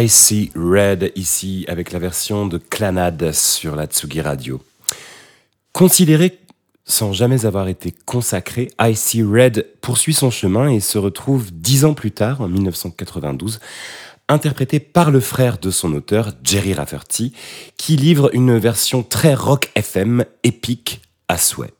Icy 0.00 0.50
Red 0.56 1.12
ici 1.14 1.66
avec 1.68 1.92
la 1.92 1.98
version 1.98 2.46
de 2.46 2.56
Clanade 2.56 3.32
sur 3.32 3.76
la 3.76 3.84
Tsugi 3.84 4.22
Radio. 4.22 4.62
Considéré 5.72 6.38
sans 6.86 7.12
jamais 7.12 7.44
avoir 7.44 7.68
été 7.68 7.92
consacré, 8.06 8.70
Icy 8.80 9.22
Red 9.22 9.66
poursuit 9.82 10.14
son 10.14 10.30
chemin 10.30 10.70
et 10.70 10.80
se 10.80 10.96
retrouve 10.96 11.50
dix 11.52 11.84
ans 11.84 11.92
plus 11.92 12.12
tard, 12.12 12.40
en 12.40 12.48
1992, 12.48 13.60
interprété 14.28 14.80
par 14.80 15.10
le 15.10 15.20
frère 15.20 15.58
de 15.58 15.70
son 15.70 15.92
auteur, 15.92 16.32
Jerry 16.42 16.72
Rafferty, 16.72 17.34
qui 17.76 17.96
livre 17.96 18.30
une 18.32 18.56
version 18.56 19.02
très 19.02 19.34
rock 19.34 19.70
FM 19.74 20.24
épique 20.44 21.02
à 21.28 21.36
souhait. 21.36 21.74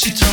she 0.00 0.10
told 0.12 0.29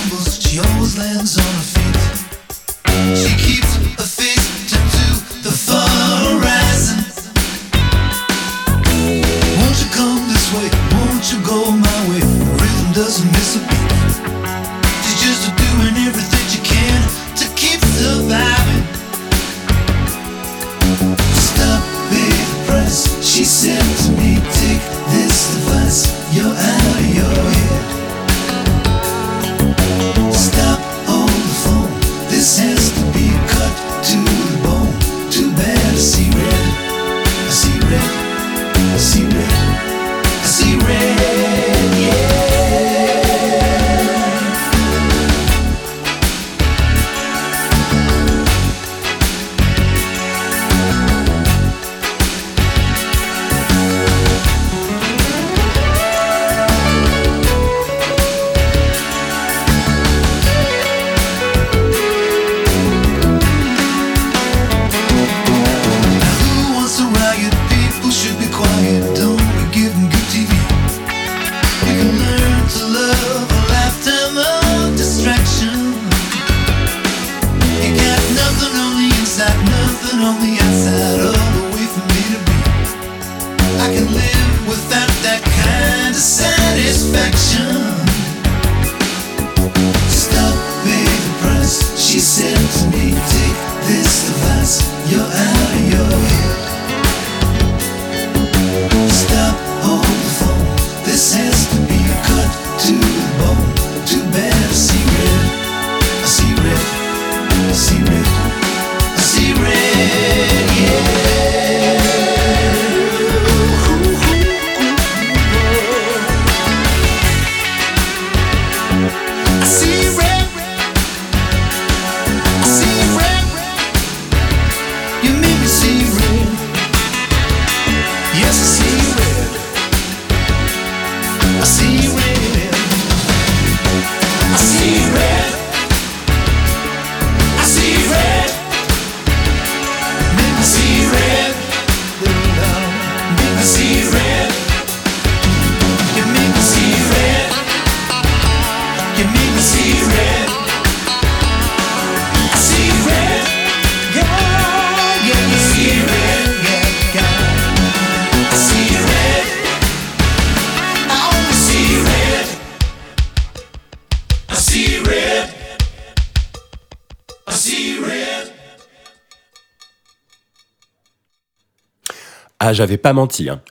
Ah, 172.70 172.74
j'avais 172.74 172.98
pas 172.98 173.14
menti, 173.14 173.48
hein. 173.48 173.62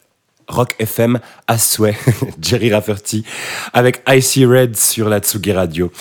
Rock 0.49 0.75
FM 0.79 1.21
à 1.47 1.59
souhait, 1.59 1.99
Jerry 2.41 2.73
Rafferty, 2.73 3.27
avec 3.75 4.03
Icy 4.09 4.47
Red 4.47 4.75
sur 4.75 5.11
la 5.11 5.19
Tsugi 5.19 5.53
Radio. 5.53 5.93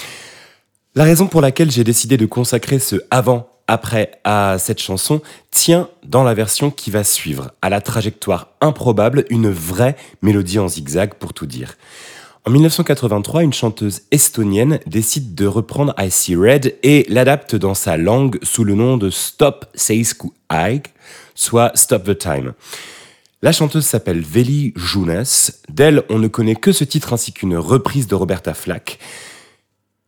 La 0.95 1.03
raison 1.03 1.27
pour 1.27 1.41
laquelle 1.41 1.69
j'ai 1.69 1.84
décidé 1.84 2.15
de 2.15 2.25
consacrer 2.25 2.79
ce 2.79 2.95
avant-après 3.12 4.12
à 4.23 4.55
cette 4.60 4.79
chanson 4.81 5.21
tient 5.51 5.89
dans 6.05 6.23
la 6.23 6.34
version 6.34 6.71
qui 6.71 6.89
va 6.89 7.03
suivre, 7.03 7.51
à 7.62 7.69
la 7.69 7.81
trajectoire 7.81 8.47
improbable, 8.62 9.25
une 9.29 9.49
vraie 9.49 9.97
mélodie 10.21 10.60
en 10.60 10.69
zigzag 10.69 11.15
pour 11.15 11.34
tout 11.34 11.47
dire. 11.47 11.75
En 12.45 12.51
1983, 12.51 13.43
une 13.43 13.51
chanteuse 13.51 14.03
estonienne 14.12 14.79
décide 14.88 15.36
de 15.36 15.47
reprendre 15.47 15.93
I 15.99 16.10
See 16.10 16.38
Red 16.38 16.77
et 16.81 17.05
l'adapte 17.10 17.58
dans 17.58 17.73
sa 17.73 17.97
langue 17.97 18.39
sous 18.41 18.63
le 18.63 18.73
nom 18.73 18.95
de 18.95 19.10
Stop 19.10 19.65
Seisku 19.73 20.31
Aig, 20.49 20.84
soit 21.35 21.71
Stop 21.75 22.05
the 22.05 22.17
Time. 22.17 22.53
La 23.41 23.51
chanteuse 23.51 23.85
s'appelle 23.85 24.21
Veli 24.21 24.73
Junas. 24.75 25.51
D'elle, 25.69 26.03
on 26.09 26.17
ne 26.17 26.27
connaît 26.27 26.55
que 26.55 26.71
ce 26.71 26.83
titre 26.83 27.13
ainsi 27.13 27.31
qu'une 27.31 27.57
reprise 27.57 28.07
de 28.07 28.15
Roberta 28.15 28.55
Flack. 28.55 28.97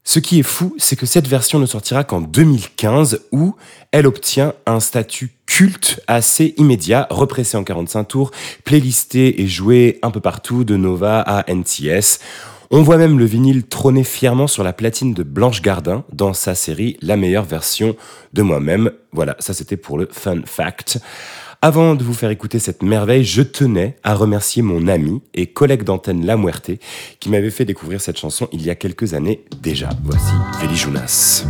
Ce 0.03 0.19
qui 0.19 0.39
est 0.39 0.43
fou, 0.43 0.73
c'est 0.77 0.95
que 0.95 1.05
cette 1.05 1.27
version 1.27 1.59
ne 1.59 1.65
sortira 1.65 2.05
qu'en 2.05 2.21
2015 2.21 3.25
où 3.33 3.55
elle 3.91 4.07
obtient 4.07 4.53
un 4.65 4.79
statut 4.79 5.33
culte 5.45 6.01
assez 6.07 6.55
immédiat, 6.57 7.07
repressé 7.09 7.57
en 7.57 7.65
45 7.65 8.05
tours, 8.05 8.31
playlisté 8.63 9.41
et 9.41 9.47
joué 9.47 9.99
un 10.03 10.09
peu 10.09 10.21
partout 10.21 10.63
de 10.63 10.77
Nova 10.77 11.19
à 11.19 11.43
NTS. 11.53 12.19
On 12.69 12.81
voit 12.81 12.97
même 12.97 13.17
le 13.17 13.25
vinyle 13.25 13.65
trôner 13.65 14.03
fièrement 14.03 14.47
sur 14.47 14.63
la 14.63 14.73
platine 14.73 15.13
de 15.13 15.23
Blanche 15.23 15.61
Gardin 15.61 16.03
dans 16.11 16.33
sa 16.33 16.53
série 16.53 16.97
La 17.01 17.15
meilleure 17.15 17.45
version 17.45 17.95
de 18.33 18.41
moi-même. 18.41 18.91
Voilà, 19.13 19.37
ça 19.39 19.53
c'était 19.53 19.77
pour 19.77 19.97
le 19.97 20.09
fun 20.11 20.41
fact. 20.45 20.99
Avant 21.61 21.95
de 21.95 22.03
vous 22.03 22.13
faire 22.13 22.29
écouter 22.29 22.59
cette 22.59 22.83
merveille, 22.83 23.23
je 23.23 23.41
tenais 23.41 23.97
à 24.03 24.15
remercier 24.15 24.61
mon 24.61 24.87
ami 24.87 25.21
et 25.33 25.47
collègue 25.47 25.83
d'antenne 25.83 26.25
La 26.25 26.35
Muerte 26.35 26.71
qui 27.19 27.29
m'avait 27.29 27.49
fait 27.49 27.65
découvrir 27.65 28.01
cette 28.01 28.17
chanson 28.17 28.49
il 28.51 28.61
y 28.63 28.69
a 28.69 28.75
quelques 28.75 29.13
années 29.13 29.45
déjà. 29.61 29.89
Voici 30.03 30.33
Veli 30.61 30.75
Junas. 30.75 31.45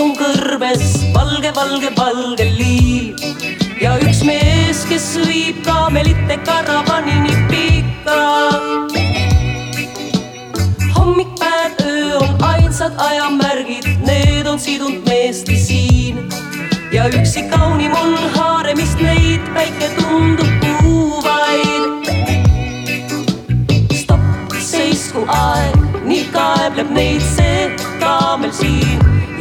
On 0.00 0.14
kõrbes 0.16 0.94
valge, 1.14 1.50
valge, 1.54 1.90
valge 1.94 2.44
liiv 2.56 3.20
ja 3.78 3.92
üks 4.02 4.24
mees, 4.26 4.80
kes 4.88 5.04
viib 5.28 5.60
kaamelite 5.66 6.38
karavanini 6.46 7.34
pikka. 7.50 8.16
hommik, 10.96 11.30
päev, 11.38 11.78
öö 11.84 12.18
on 12.18 12.42
ainsad 12.48 12.98
ajamärgid, 12.98 13.86
need 14.06 14.46
on 14.46 14.58
sidunud 14.58 15.06
meesti 15.08 15.56
siin. 15.56 16.18
Ja 16.92 17.06
üksi 17.08 17.42
kaunim 17.50 17.92
on 17.94 18.18
haaremist 18.34 18.98
neid, 18.98 19.46
päike 19.54 19.90
tundub 20.00 20.50
kuuvaid 20.80 22.08
stopp, 23.94 24.58
seisku 24.58 25.26
aeg, 25.28 25.78
nii 26.04 26.24
kaebleb 26.34 26.90
neid 26.90 27.22
see 27.36 27.70
kaamel 28.00 28.52
siin, 28.52 28.83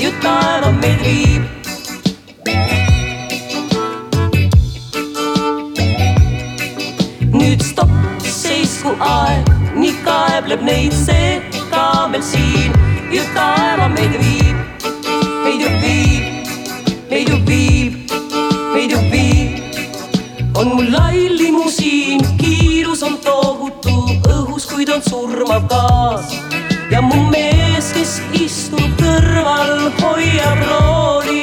ju 0.03 0.09
taeva 0.21 0.69
meid 0.81 0.99
viib. 1.05 1.43
nüüd 7.33 7.63
stopp, 7.63 7.93
seisku 8.27 8.91
aeg, 9.07 9.47
nii 9.79 9.93
kaebleb 10.03 10.65
neid 10.67 10.95
see 11.05 11.39
kaamel 11.71 12.25
siin, 12.31 12.75
ju 13.15 13.23
taeva 13.37 13.87
meid 13.95 14.19
viib, 14.19 14.83
meid 15.45 15.63
ju 15.63 15.71
viib, 15.85 16.51
meid 17.13 17.31
ju 17.31 17.39
viib, 17.47 18.15
meid 18.75 18.97
ju 18.97 19.01
viib 19.13 20.59
on 20.59 20.75
mul 20.75 20.91
lai 20.97 21.29
limusiin, 21.39 22.27
kiirus 22.43 23.07
on 23.07 23.15
tohutu 23.23 23.95
õhus, 24.35 24.67
kuid 24.67 24.91
on 24.91 25.01
surmav 25.07 25.69
gaas. 25.71 26.35
ja 26.91 27.01
mu 27.01 27.23
istub 27.31 27.62
kõrval, 29.43 29.91
hoiab 29.99 30.60
rooli. 30.69 31.41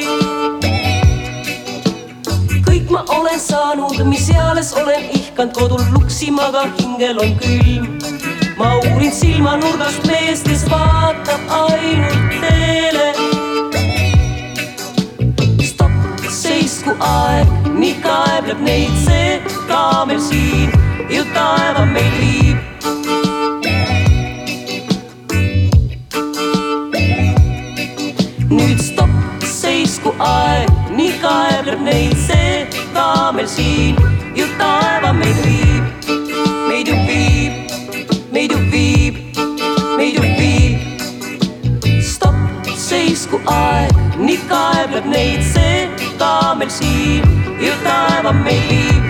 kõik 2.65 2.89
ma 2.89 3.03
olen 3.17 3.39
saanud, 3.39 4.01
mis 4.05 4.29
eales 4.29 4.73
olen 4.73 5.09
ihkanud 5.13 5.53
kodul 5.53 5.83
luksima, 5.93 6.49
aga 6.49 6.65
hingel 6.79 7.19
on 7.21 7.35
külm. 7.37 7.99
ma 8.57 8.73
uurin 8.77 9.11
silmanurgast 9.11 10.05
meest, 10.07 10.47
kes 10.47 10.65
vaatab 10.69 11.41
ainult 11.59 12.33
teele 12.41 13.07
stopp, 15.65 16.25
seisku 16.29 16.95
aeg, 16.99 17.47
nii 17.77 17.95
kaebleb 18.01 18.61
neid 18.65 18.97
see 19.05 19.41
kaamel 19.67 20.19
siin, 20.19 20.73
ju 21.09 21.25
taeva 21.33 21.85
meid 21.85 22.17
viib. 22.17 22.50
Aeg, 30.25 30.69
nii 30.97 31.11
kaebleb 31.21 31.81
neid 31.85 32.15
see 32.27 32.65
kaamel 32.95 33.47
siin, 33.47 33.97
ju 34.37 34.45
taeva 34.59 35.11
meid 35.17 35.39
viib, 35.45 36.09
meid 36.69 36.91
ju 36.91 36.97
viib, 37.07 37.75
meid 38.35 38.51
ju 38.55 38.59
viib, 38.73 39.19
meid 39.97 40.19
ju 40.19 40.23
viib 40.37 42.01
stopp, 42.11 42.69
seisku 42.85 43.41
aeg, 43.55 43.97
nii 44.19 44.39
kaebleb 44.51 45.09
neid 45.09 45.43
see 45.53 45.87
kaamel 46.21 46.69
siin, 46.79 47.27
ju 47.61 47.73
taeva 47.85 48.35
meid 48.43 48.69
viib. 48.69 49.09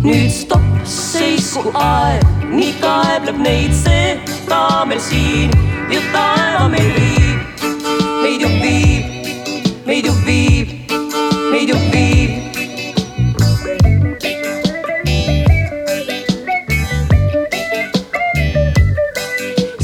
nüüd 0.00 0.30
stopp, 0.32 0.66
seisku 0.88 1.70
aeg, 1.76 2.24
nii 2.50 2.72
kaebleb 2.80 3.36
neid 3.44 3.74
see 3.84 4.29
kaamel 4.50 5.00
siin, 5.00 5.50
ju 5.94 6.00
taeva 6.12 6.66
meid 6.72 6.94
viib, 6.96 7.38
meid 8.22 8.42
ju 8.42 8.48
viib, 8.62 9.04
meid 9.86 10.08
ju 10.08 10.14
viib, 10.26 10.72
meid 11.52 11.70
ju 11.70 11.78
viib. 11.92 12.30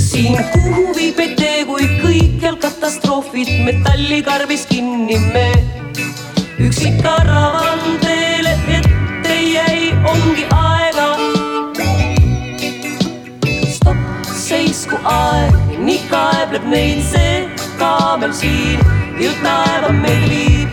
siin 0.07 0.43
kuhu 0.55 0.89
viib 0.99 1.23
tee, 1.39 1.63
kui 1.71 1.87
kõikjal 2.03 2.59
katastroofid 2.67 3.55
metallikarbis 3.69 4.67
kinni 4.73 5.23
me. 5.31 5.56
Neid 16.71 17.03
see 17.03 17.49
kaamel 17.79 18.33
siin, 18.35 18.81
ju 19.21 19.31
taeva 19.43 19.91
meid 19.95 20.25
viib. 20.31 20.71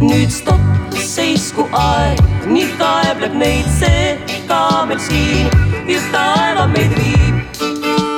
nüüd 0.00 0.30
stopp, 0.32 0.96
seisku 1.10 1.66
aeg, 1.76 2.22
nii 2.48 2.70
kaebleb 2.80 3.36
neid 3.42 3.68
see 3.80 4.16
kaamel 4.48 5.00
siin, 5.08 5.52
ju 5.90 6.00
taeva 6.14 6.64
meid 6.72 6.96
viib, 6.96 7.60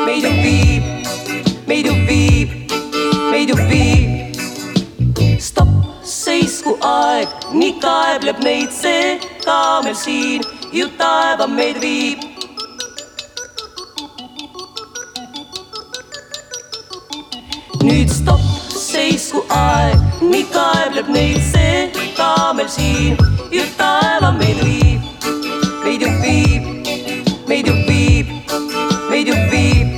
meid 0.07 0.29
ju 0.29 0.33
viib, 0.45 1.11
meid 1.67 1.91
ju 1.91 1.97
viib, 2.07 2.55
meid 3.33 3.51
ju 3.51 3.59
viib. 3.73 4.39
stopp, 5.41 5.75
seisku 6.05 6.79
aeg, 6.93 7.29
nii 7.53 7.75
kaebleb 7.83 8.47
neid 8.47 8.71
see 8.79 9.19
kaamel 9.43 9.99
siin, 10.07 10.47
ju 10.73 10.87
taeva 10.99 11.47
meid 11.47 11.79
viib. 11.83 12.21
nüüd 17.81 18.11
stopp, 18.13 18.43
seisku 18.77 19.41
aeg, 19.57 19.97
nii 20.23 20.45
kaebleb 20.55 21.09
neid 21.11 21.41
see 21.49 21.89
kaamel 22.19 22.69
siin, 22.71 23.17
ju 23.51 23.65
taeva 23.79 24.31
meid 24.37 24.61
viib, 24.63 25.25
meid 25.85 26.05
ju 26.05 26.11
viib, 26.23 26.69
meid 27.49 27.71
ju 27.71 27.75
viib, 27.89 28.31
meid 29.11 29.33
ju 29.33 29.39
viib. 29.55 29.97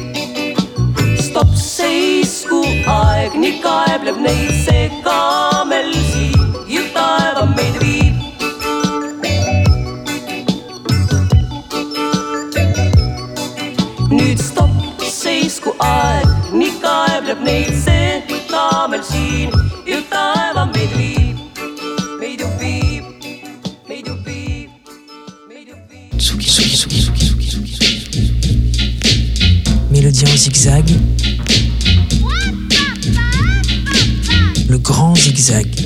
stopp, 1.26 1.52
seisku 1.58 2.62
aeg, 2.94 3.36
nii 3.44 3.58
kaebleb 3.66 4.22
neitse 4.24 4.78
kaamelsi 5.04 5.22
ju 5.92 6.01
seisku 15.62 15.74
aeg, 15.78 16.26
nii 16.58 16.72
kaebleb 16.82 17.40
neid 17.46 17.74
see 17.84 18.40
kaamel 18.50 19.02
siin 19.06 19.50
ju 19.86 20.00
taeva 20.10 20.64
meid 20.74 20.90
viib, 20.96 21.38
meid 22.20 22.40
ju 22.42 22.48
viib, 22.58 23.04
meid 23.88 24.06
ju 24.06 24.16
viib, 24.26 24.70
meid 25.48 25.68
ju 25.68 25.76
viib. 25.90 26.18
Tsugi, 26.18 26.46
tsugi, 26.46 26.76
tsugi, 26.76 26.98
tsugi, 26.98 27.26
tsugi, 27.30 27.46
tsugi, 27.48 27.72
tsugi. 28.10 28.22
Mélodie 29.90 30.28
en 30.28 30.38
zigzag. 30.38 30.86
Le 34.68 34.78
grand 34.82 35.16
zigzag. 35.16 35.81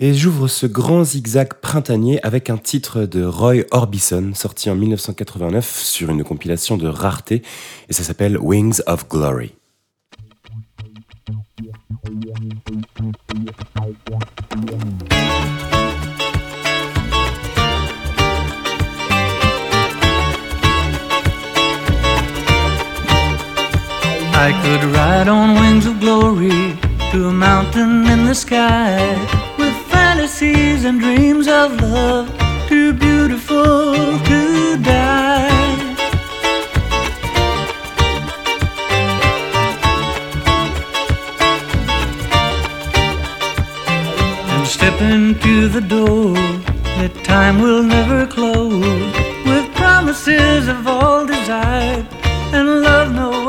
Et 0.00 0.12
j'ouvre 0.12 0.48
ce 0.48 0.66
grand 0.66 1.04
zigzag 1.04 1.54
printanier 1.60 2.18
avec 2.24 2.50
un 2.50 2.56
titre 2.56 3.04
de 3.04 3.24
Roy 3.24 3.62
Orbison 3.70 4.32
sorti 4.34 4.68
en 4.68 4.74
1989 4.74 5.78
sur 5.78 6.10
une 6.10 6.24
compilation 6.24 6.76
de 6.76 6.88
rareté 6.88 7.42
et 7.88 7.92
ça 7.92 8.02
s'appelle 8.02 8.36
Wings 8.38 8.80
of 8.86 9.08
Glory. 9.08 9.52
Fantasies 30.24 30.84
and 30.86 31.00
dreams 31.00 31.46
of 31.46 31.78
love. 31.82 32.26
Too 32.66 32.94
beautiful 32.94 33.94
to 33.94 34.78
die. 34.82 35.96
And 44.48 44.66
step 44.66 44.98
into 45.02 45.68
the 45.68 45.82
door. 45.82 46.34
That 46.98 47.12
time 47.22 47.60
will 47.60 47.82
never 47.82 48.26
close. 48.26 49.14
With 49.44 49.74
promises 49.74 50.68
of 50.68 50.86
all 50.86 51.26
desired 51.26 52.06
and 52.54 52.82
love 52.82 53.14
no 53.14 53.43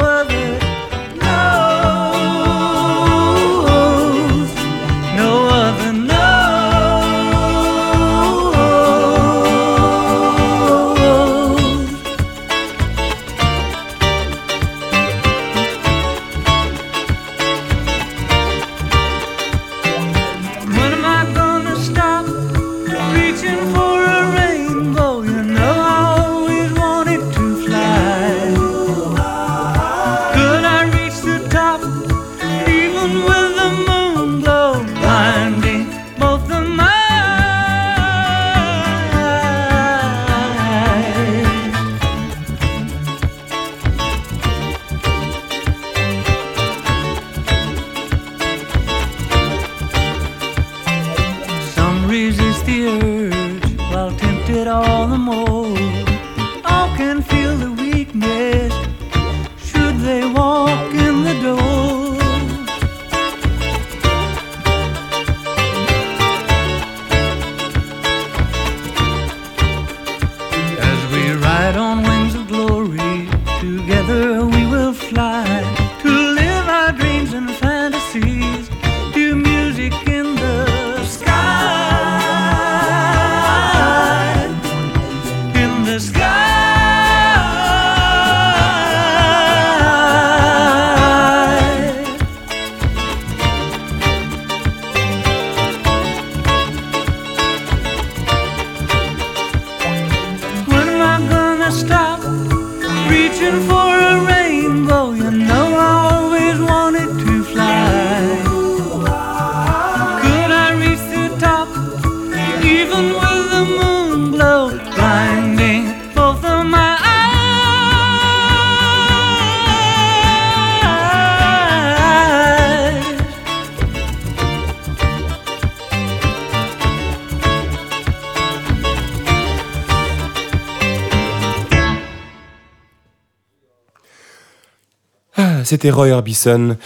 C'était 135.66 135.90
Roy 135.90 136.10
Orbison 136.12 136.78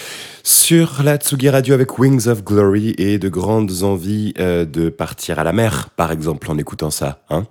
sur 0.42 1.04
la 1.04 1.18
Tsugi 1.18 1.50
Radio 1.50 1.74
avec 1.74 2.00
Wings 2.00 2.30
of 2.30 2.46
Glory 2.46 2.96
et 2.98 3.20
de 3.20 3.28
grandes 3.28 3.84
envies 3.84 4.34
euh, 4.40 4.64
de 4.64 4.88
partir 4.88 5.38
à 5.38 5.44
la 5.44 5.52
mer, 5.52 5.90
par 5.98 6.14
exemple, 6.14 6.50
en 6.50 6.58
écoutant 6.58 6.90
ça. 6.90 7.20
hein. 7.30 7.46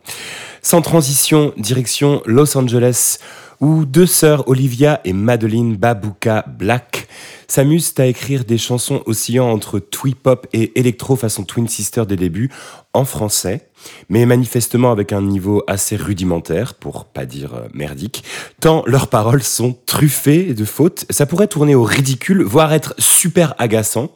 Sans 0.62 0.80
transition, 0.80 1.52
direction 1.58 2.22
Los 2.24 2.56
Angeles, 2.56 3.18
où 3.60 3.84
deux 3.84 4.06
sœurs, 4.06 4.48
Olivia 4.48 5.00
et 5.04 5.12
Madeline 5.12 5.76
Babuka 5.76 6.44
Black, 6.46 7.08
s'amusent 7.48 7.94
à 7.98 8.06
écrire 8.06 8.44
des 8.44 8.58
chansons 8.58 9.02
oscillant 9.06 9.50
entre 9.50 9.78
twee 9.78 10.14
pop 10.14 10.46
et 10.52 10.78
électro 10.78 11.16
façon 11.16 11.44
Twin 11.44 11.66
Sister 11.66 12.04
des 12.06 12.16
débuts 12.16 12.50
en 12.92 13.04
français, 13.04 13.68
mais 14.08 14.26
manifestement 14.26 14.90
avec 14.90 15.12
un 15.12 15.22
niveau 15.22 15.62
assez 15.66 15.96
rudimentaire, 15.96 16.74
pour 16.74 17.06
pas 17.06 17.26
dire 17.26 17.54
euh, 17.54 17.68
merdique, 17.72 18.24
tant 18.60 18.82
leurs 18.86 19.08
paroles 19.08 19.42
sont 19.42 19.76
truffées 19.86 20.54
de 20.54 20.64
fautes, 20.64 21.06
ça 21.10 21.26
pourrait 21.26 21.48
tourner 21.48 21.74
au 21.74 21.84
ridicule, 21.84 22.42
voire 22.42 22.72
être 22.72 22.94
super 22.98 23.54
agaçant. 23.58 24.10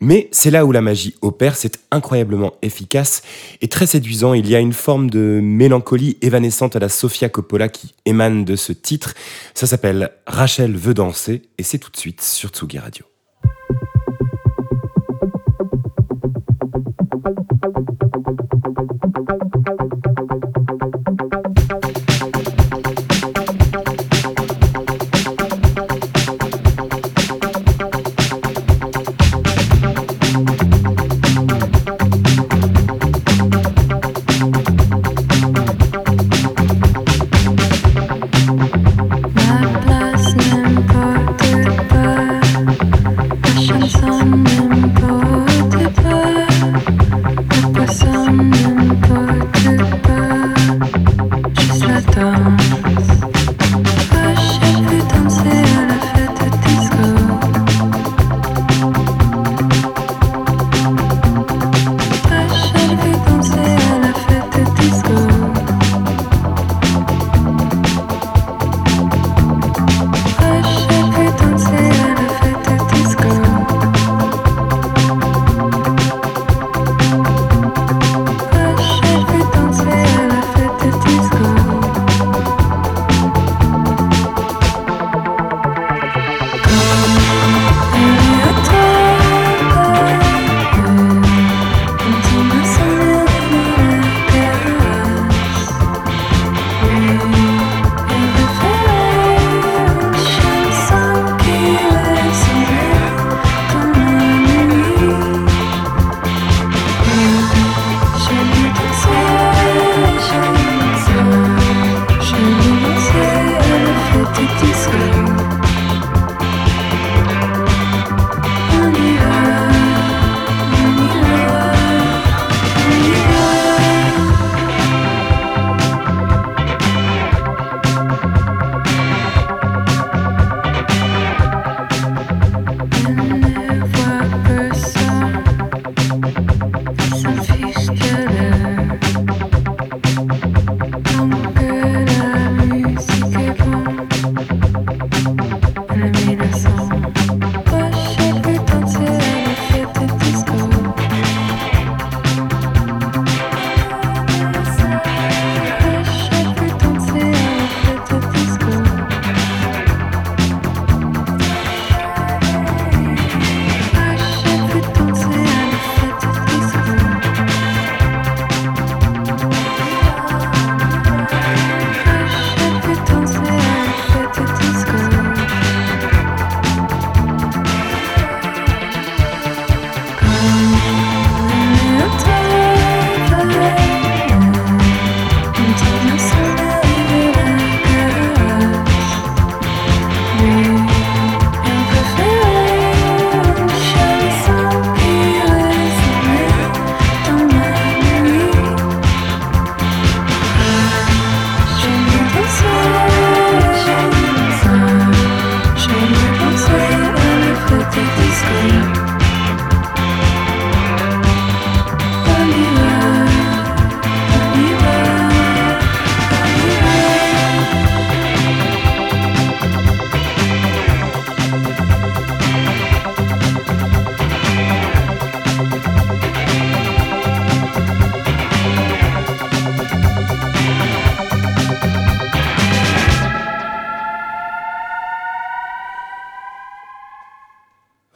Mais 0.00 0.28
c'est 0.32 0.50
là 0.50 0.64
où 0.64 0.72
la 0.72 0.80
magie 0.80 1.14
opère, 1.20 1.56
c'est 1.56 1.78
incroyablement 1.90 2.54
efficace 2.62 3.22
et 3.60 3.68
très 3.68 3.86
séduisant. 3.86 4.32
Il 4.32 4.48
y 4.48 4.56
a 4.56 4.58
une 4.58 4.72
forme 4.72 5.10
de 5.10 5.40
mélancolie 5.42 6.16
évanescente 6.22 6.74
à 6.74 6.78
la 6.78 6.88
Sofia 6.88 7.28
Coppola 7.28 7.68
qui 7.68 7.94
émane 8.06 8.46
de 8.46 8.56
ce 8.56 8.72
titre. 8.72 9.14
Ça 9.52 9.66
s'appelle 9.66 10.10
Rachel 10.26 10.74
veut 10.74 10.94
danser 10.94 11.42
et 11.58 11.62
c'est 11.62 11.78
tout 11.78 11.90
de 11.90 11.98
suite 11.98 12.22
sur 12.22 12.48
Tsugi 12.48 12.78
Radio. 12.78 13.04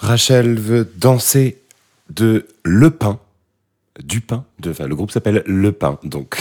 Rachel 0.05 0.59
veut 0.59 0.87
danser 0.99 1.63
de 2.11 2.47
Le 2.63 2.91
Pain, 2.91 3.19
du 4.03 4.21
pain, 4.21 4.45
de, 4.61 4.71
enfin, 4.71 4.87
le 4.87 4.95
groupe 4.95 5.11
s'appelle 5.11 5.43
Le 5.47 5.73
Pain, 5.73 5.99
donc. 6.05 6.37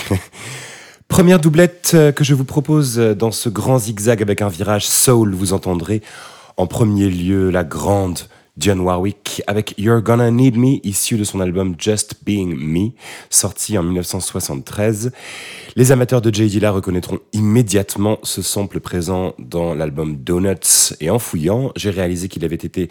Première 1.07 1.39
doublette 1.39 1.91
euh, 1.93 2.11
que 2.11 2.25
je 2.25 2.33
vous 2.33 2.43
propose 2.43 2.99
euh, 2.99 3.15
dans 3.15 3.31
ce 3.31 3.47
grand 3.47 3.77
zigzag 3.77 4.21
avec 4.21 4.41
un 4.41 4.49
virage 4.49 4.85
soul, 4.85 5.33
vous 5.33 5.53
entendrez 5.53 6.01
en 6.57 6.67
premier 6.67 7.09
lieu 7.09 7.51
la 7.51 7.63
grande 7.63 8.19
Dionne 8.57 8.81
Warwick 8.81 9.41
avec 9.47 9.73
You're 9.77 10.01
Gonna 10.01 10.29
Need 10.29 10.57
Me, 10.57 10.85
issu 10.85 11.17
de 11.17 11.23
son 11.23 11.39
album 11.39 11.75
Just 11.79 12.17
Being 12.23 12.55
Me, 12.55 12.89
sorti 13.29 13.77
en 13.77 13.83
1973. 13.83 15.11
Les 15.75 15.91
amateurs 15.91 16.21
de 16.21 16.31
J. 16.31 16.47
Dilla 16.47 16.69
reconnaîtront 16.71 17.19
immédiatement 17.31 18.19
ce 18.21 18.43
sample 18.43 18.79
présent 18.79 19.33
dans 19.39 19.73
l'album 19.73 20.17
Donuts. 20.17 20.93
Et 20.99 21.09
en 21.09 21.17
fouillant, 21.17 21.71
j'ai 21.75 21.89
réalisé 21.89 22.27
qu'il 22.27 22.45
avait 22.45 22.55
été 22.55 22.89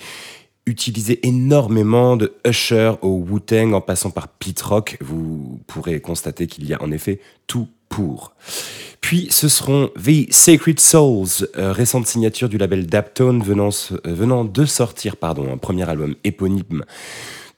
utilisé 0.67 1.27
énormément 1.27 2.17
de 2.17 2.35
Usher 2.47 2.93
au 3.03 3.25
Wu-Tang 3.29 3.75
en 3.75 3.81
passant 3.81 4.11
par 4.11 4.29
Pete 4.29 4.61
Rock. 4.63 4.97
Vous 5.01 5.61
pourrez 5.67 6.01
constater 6.01 6.47
qu'il 6.47 6.67
y 6.67 6.75
a 6.75 6.83
en 6.83 6.93
effet 6.93 7.21
tout 7.47 7.69
pour. 7.89 8.35
Puis 9.01 9.29
ce 9.31 9.49
seront 9.49 9.91
The 10.03 10.33
Sacred 10.33 10.81
Souls, 10.81 11.49
euh, 11.59 11.73
récente 11.73 12.07
signature 12.07 12.49
du 12.49 12.57
label 12.57 12.87
Daptone 12.87 13.43
venant, 13.43 13.71
euh, 13.93 13.99
venant 14.05 14.45
de 14.45 14.65
sortir 14.65 15.17
pardon, 15.17 15.53
un 15.53 15.59
premier 15.59 15.89
album 15.89 16.15
éponyme 16.25 16.85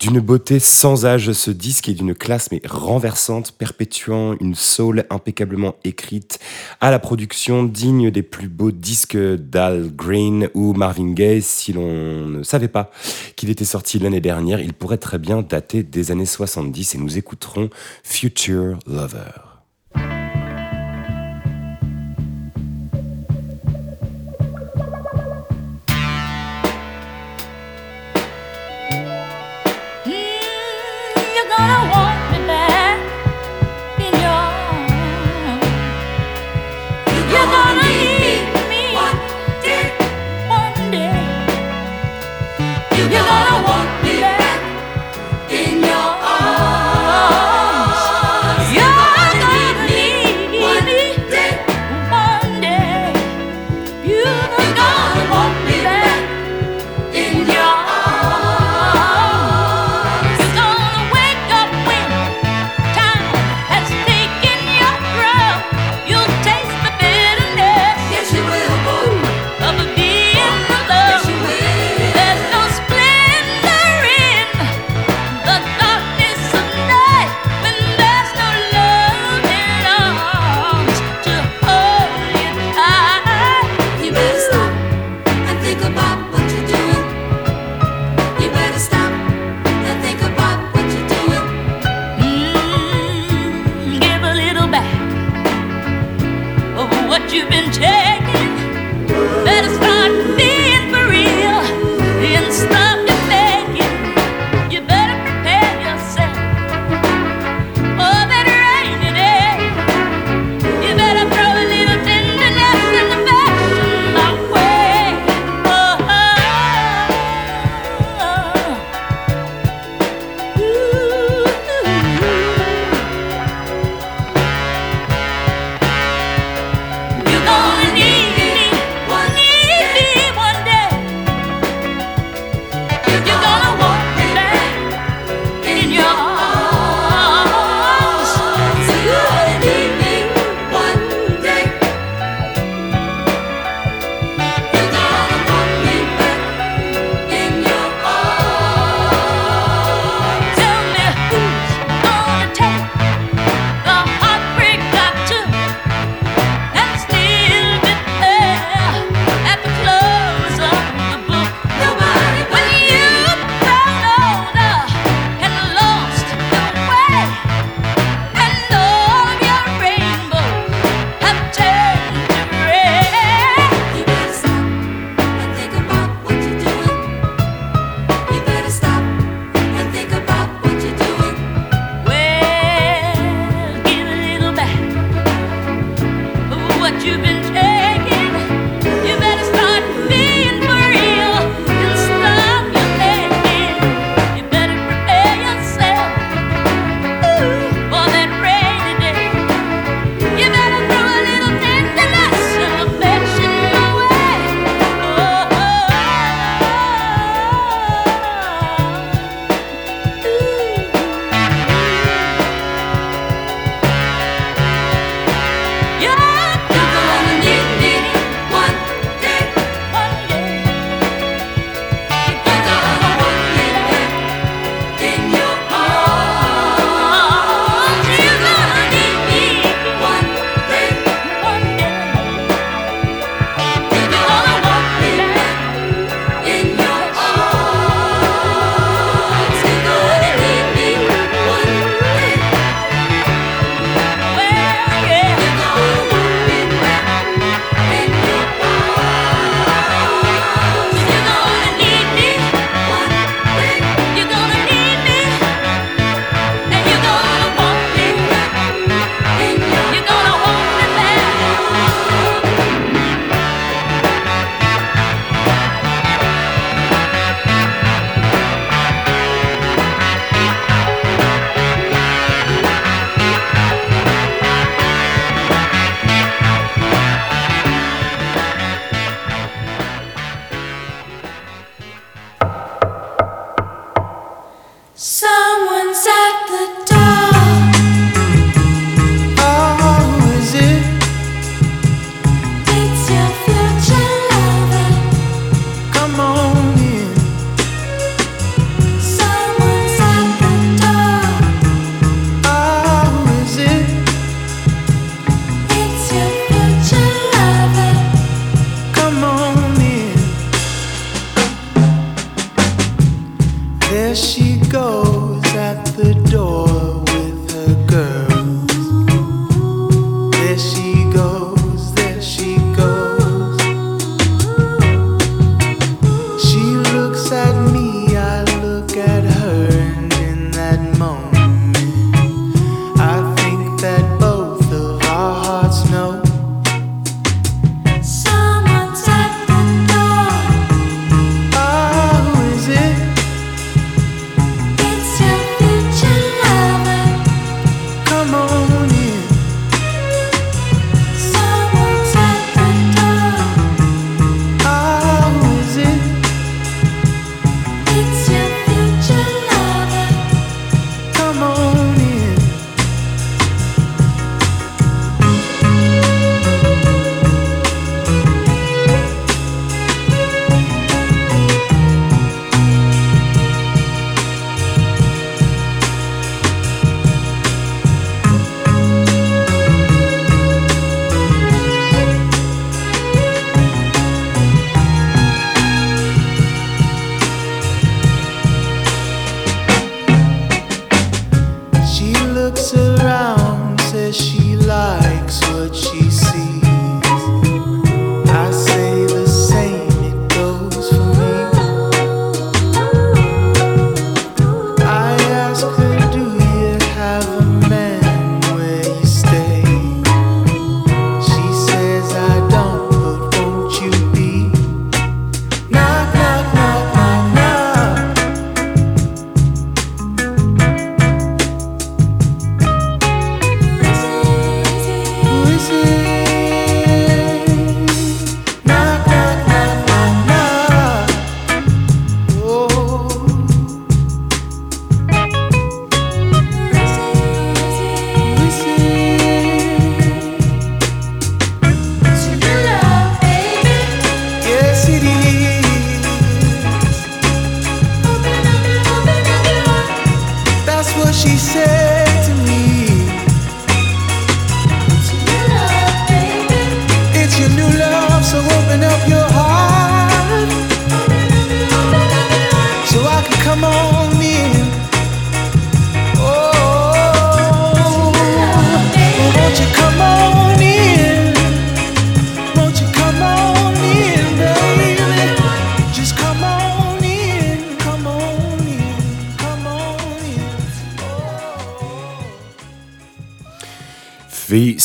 d'une 0.05 0.20
beauté 0.20 0.59
sans 0.59 1.07
âge, 1.07 1.32
ce 1.32 1.50
disque 1.50 1.88
est 1.88 1.94
d'une 1.94 2.14
classe 2.14 2.50
mais 2.52 2.61
renversante, 2.68 3.52
perpétuant 3.52 4.36
une 4.38 4.55
soul 4.55 5.07
impeccablement 5.09 5.76
écrite 5.82 6.38
à 6.82 6.90
la 6.90 6.98
production 6.98 7.64
digne 7.64 8.11
des 8.11 8.22
plus 8.22 8.48
beaux 8.48 8.70
disques 8.70 9.16
d'Al 9.16 9.90
Green 9.96 10.50
ou 10.52 10.74
Marvin 10.74 11.12
Gaye. 11.12 11.40
Si 11.40 11.72
l'on 11.72 12.28
ne 12.28 12.42
savait 12.42 12.68
pas 12.68 12.90
qu'il 13.34 13.48
était 13.48 13.64
sorti 13.64 13.98
l'année 13.98 14.20
dernière, 14.20 14.61
il 14.61 14.74
pourrait 14.74 14.98
très 14.98 15.18
bien 15.18 15.40
dater 15.40 15.82
des 15.82 16.11
années 16.11 16.26
70 16.26 16.96
et 16.96 16.98
nous 16.98 17.16
écouterons 17.16 17.70
Future 18.02 18.78
Lover. 18.86 19.43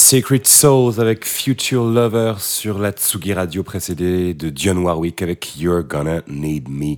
Secret 0.10 0.42
Souls 0.44 1.00
avec 1.00 1.24
Future 1.24 1.86
Lover 1.86 2.34
sur 2.40 2.80
la 2.80 2.90
Tsugi 2.90 3.32
Radio 3.32 3.62
précédée 3.62 4.34
de 4.34 4.50
Dionne 4.50 4.80
Warwick 4.80 5.22
avec 5.22 5.56
You're 5.56 5.84
Gonna 5.84 6.24
Need 6.28 6.68
Me. 6.68 6.96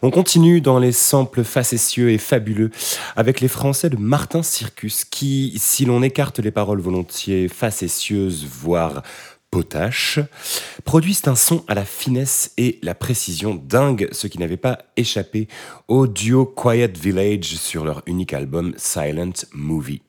On 0.00 0.12
continue 0.12 0.60
dans 0.60 0.78
les 0.78 0.92
samples 0.92 1.42
facétieux 1.42 2.10
et 2.10 2.18
fabuleux 2.18 2.70
avec 3.16 3.40
les 3.40 3.48
Français 3.48 3.90
de 3.90 3.96
Martin 3.96 4.44
Circus 4.44 5.04
qui, 5.04 5.54
si 5.56 5.86
l'on 5.86 6.04
écarte 6.04 6.38
les 6.38 6.52
paroles 6.52 6.80
volontiers 6.80 7.48
facétieuses, 7.48 8.46
voire 8.46 9.02
potaches, 9.50 10.20
produisent 10.84 11.26
un 11.26 11.34
son 11.34 11.64
à 11.66 11.74
la 11.74 11.84
finesse 11.84 12.52
et 12.58 12.78
la 12.84 12.94
précision 12.94 13.60
dingue, 13.60 14.08
ce 14.12 14.28
qui 14.28 14.38
n'avait 14.38 14.56
pas 14.56 14.78
échappé 14.96 15.48
au 15.88 16.06
duo 16.06 16.46
Quiet 16.46 16.92
Village 16.96 17.56
sur 17.56 17.84
leur 17.84 18.02
unique 18.06 18.32
album 18.32 18.72
Silent 18.76 19.32
Movie. 19.52 20.02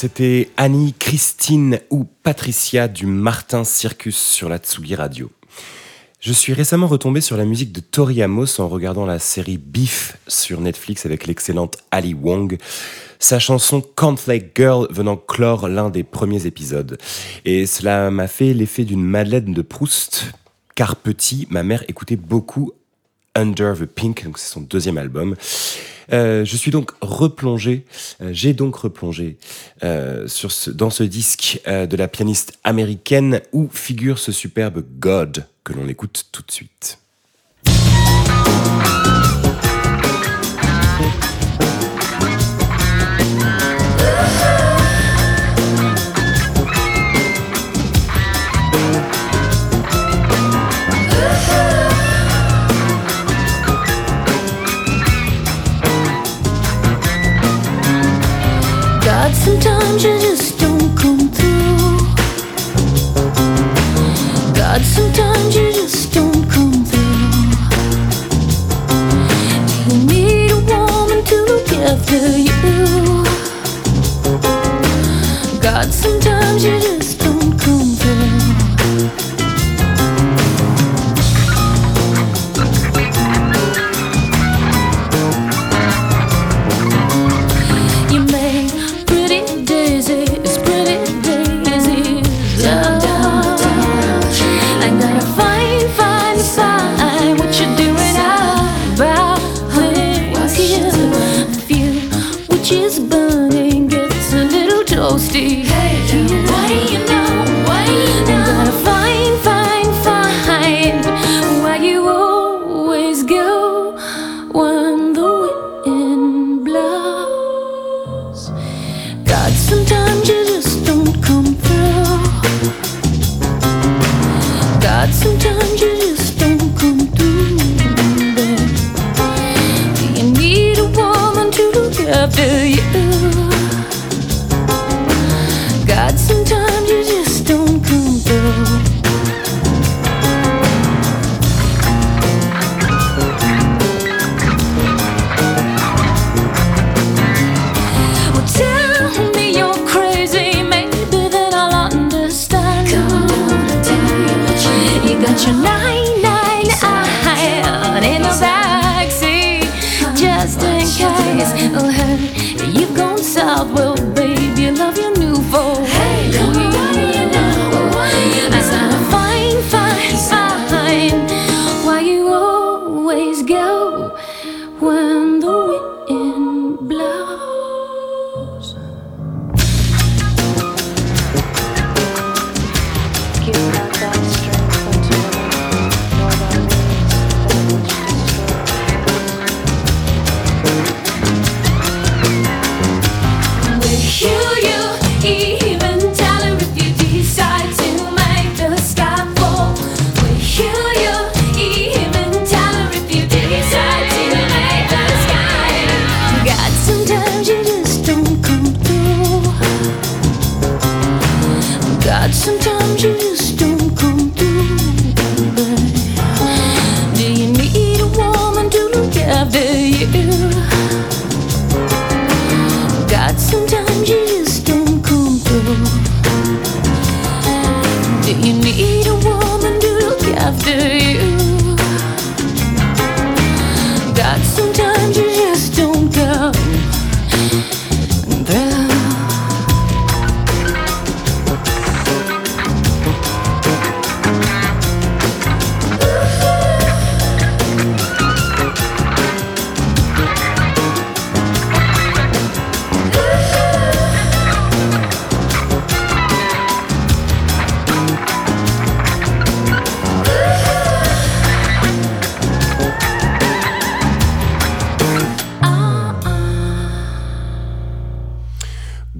C'était 0.00 0.50
Annie, 0.56 0.94
Christine 0.96 1.80
ou 1.90 2.04
Patricia 2.04 2.86
du 2.86 3.04
Martin 3.04 3.64
Circus 3.64 4.16
sur 4.16 4.48
la 4.48 4.58
Tsugi 4.58 4.94
Radio. 4.94 5.28
Je 6.20 6.32
suis 6.32 6.52
récemment 6.52 6.86
retombé 6.86 7.20
sur 7.20 7.36
la 7.36 7.44
musique 7.44 7.72
de 7.72 7.80
Tori 7.80 8.22
Amos 8.22 8.60
en 8.60 8.68
regardant 8.68 9.06
la 9.06 9.18
série 9.18 9.58
Beef 9.58 10.16
sur 10.28 10.60
Netflix 10.60 11.04
avec 11.04 11.26
l'excellente 11.26 11.78
Ali 11.90 12.14
Wong. 12.14 12.58
Sa 13.18 13.40
chanson 13.40 13.80
Cornflake 13.80 14.52
Girl 14.54 14.86
venant 14.90 15.16
clore 15.16 15.66
l'un 15.66 15.90
des 15.90 16.04
premiers 16.04 16.46
épisodes. 16.46 16.96
Et 17.44 17.66
cela 17.66 18.12
m'a 18.12 18.28
fait 18.28 18.54
l'effet 18.54 18.84
d'une 18.84 19.02
Madeleine 19.02 19.52
de 19.52 19.62
Proust, 19.62 20.30
car 20.76 20.94
petit, 20.94 21.48
ma 21.50 21.64
mère 21.64 21.82
écoutait 21.88 22.14
beaucoup 22.14 22.70
Under 23.38 23.74
the 23.74 23.86
Pink, 23.86 24.24
donc 24.24 24.36
c'est 24.36 24.52
son 24.52 24.62
deuxième 24.62 24.98
album. 24.98 25.36
Euh, 26.12 26.44
je 26.44 26.56
suis 26.56 26.72
donc 26.72 26.90
replongé, 27.00 27.84
euh, 28.20 28.30
j'ai 28.32 28.52
donc 28.52 28.74
replongé 28.74 29.36
euh, 29.84 30.26
sur 30.26 30.50
ce, 30.50 30.70
dans 30.70 30.90
ce 30.90 31.04
disque 31.04 31.60
de 31.64 31.96
la 31.96 32.08
pianiste 32.08 32.58
américaine 32.64 33.40
où 33.52 33.68
figure 33.72 34.18
ce 34.18 34.32
superbe 34.32 34.82
God 34.98 35.46
que 35.62 35.72
l'on 35.72 35.86
écoute 35.86 36.26
tout 36.32 36.42
de 36.42 36.50
suite. 36.50 36.98
God, 59.56 59.77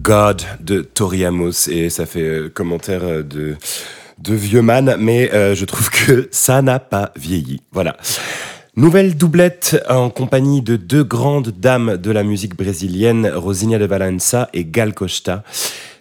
God 0.08 0.42
de 0.60 0.80
Tori 0.80 1.26
Amos 1.26 1.68
et 1.68 1.90
ça 1.90 2.06
fait 2.06 2.22
euh, 2.22 2.48
commentaire 2.48 3.04
euh, 3.04 3.22
de 3.22 3.56
de 4.18 4.34
vieux 4.34 4.62
man, 4.62 4.96
mais 4.98 5.30
euh, 5.34 5.54
je 5.54 5.66
trouve 5.66 5.90
que 5.90 6.28
ça 6.32 6.62
n'a 6.62 6.78
pas 6.78 7.12
vieilli. 7.14 7.60
Voilà. 7.72 7.94
Nouvelle 8.74 9.18
doublette 9.18 9.84
en 9.86 10.08
compagnie 10.08 10.62
de 10.62 10.76
deux 10.76 11.04
grandes 11.04 11.50
dames 11.50 11.98
de 11.98 12.10
la 12.10 12.22
musique 12.22 12.56
brésilienne, 12.56 13.30
Rosinha 13.34 13.78
de 13.78 13.84
Valença 13.84 14.48
et 14.54 14.64
Gal 14.64 14.94
Costa. 14.94 15.44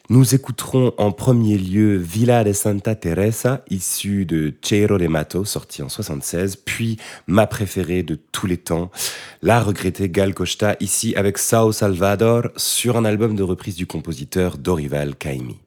Nous 0.10 0.34
écouterons 0.34 0.94
en 0.98 1.12
premier 1.12 1.58
lieu 1.58 1.98
Villa 1.98 2.46
de 2.46 2.54
Santa 2.54 2.96
Teresa, 2.96 3.66
issue 3.70 4.26
de 4.26 4.54
Cheiro 4.62 4.98
de 4.98 5.08
Mato, 5.08 5.44
sorti 5.44 5.84
en 5.84 5.90
76, 5.90 6.56
puis 6.56 6.98
ma 7.28 7.46
préférée 7.46 8.04
de 8.04 8.16
tous 8.16 8.48
les 8.48 8.56
temps, 8.56 8.90
la 9.42 9.60
regrettée 9.62 10.10
Gal 10.10 10.34
Costa, 10.34 10.78
ici 10.80 11.14
avec 11.18 11.38
Sao 11.38 11.74
Salvador, 11.74 12.44
sur 12.56 12.96
un 12.96 13.04
album 13.04 13.36
de 13.36 13.44
reprise 13.44 13.76
du 13.76 13.86
compositeur 13.86 14.58
Dorival 14.58 15.18
Caymmi. 15.18 15.60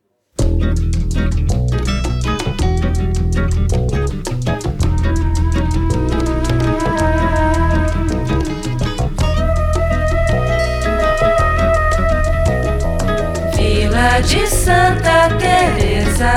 Vila 14.01 14.23
de 14.23 14.47
Santa 14.47 15.29
Teresa, 15.39 16.33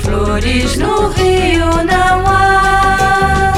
flores 0.00 0.76
no 0.76 1.06
rio 1.10 1.64
não 1.84 2.26
há, 2.26 3.52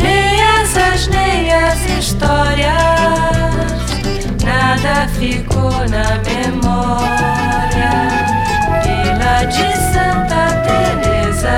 nem 0.00 0.42
asas 0.62 1.06
nem 1.08 1.52
as 1.52 1.84
histórias, 1.98 2.72
nada 4.42 5.06
ficou 5.18 5.70
na 5.90 6.16
memória. 6.24 7.92
Vila 8.82 9.44
de 9.44 9.76
Santa 9.92 10.42
Teresa, 10.64 11.56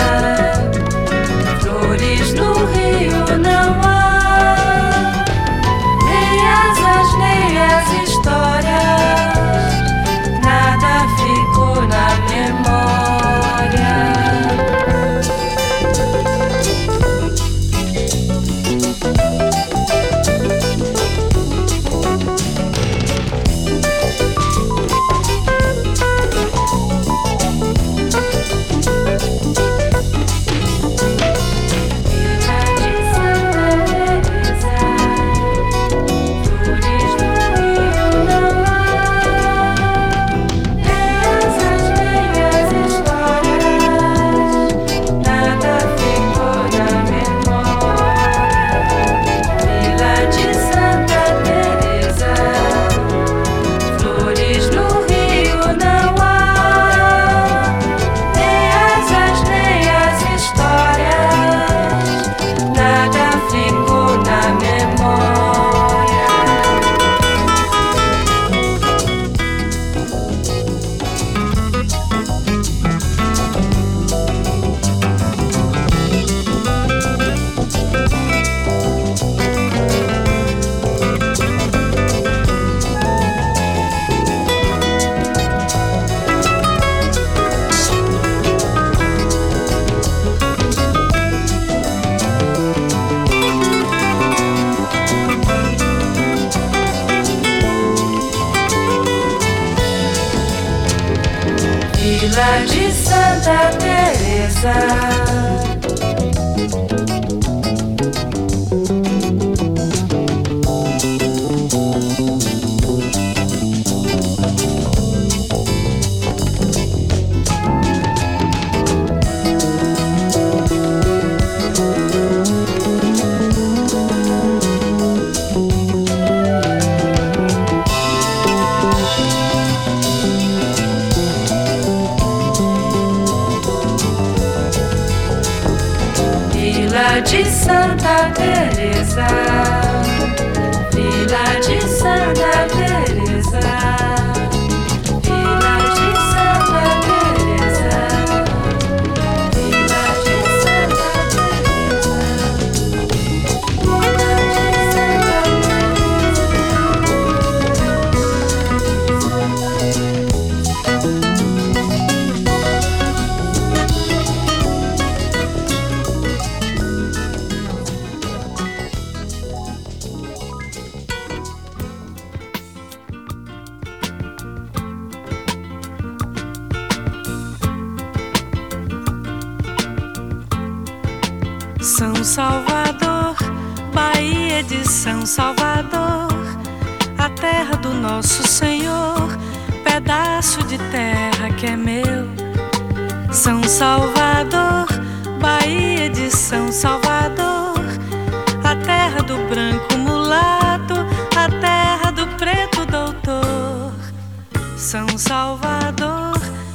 São 204.92 205.16
Salvador, 205.16 206.34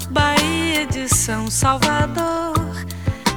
Bahia 0.10 0.88
de 0.88 1.08
São 1.08 1.52
Salvador, 1.52 2.56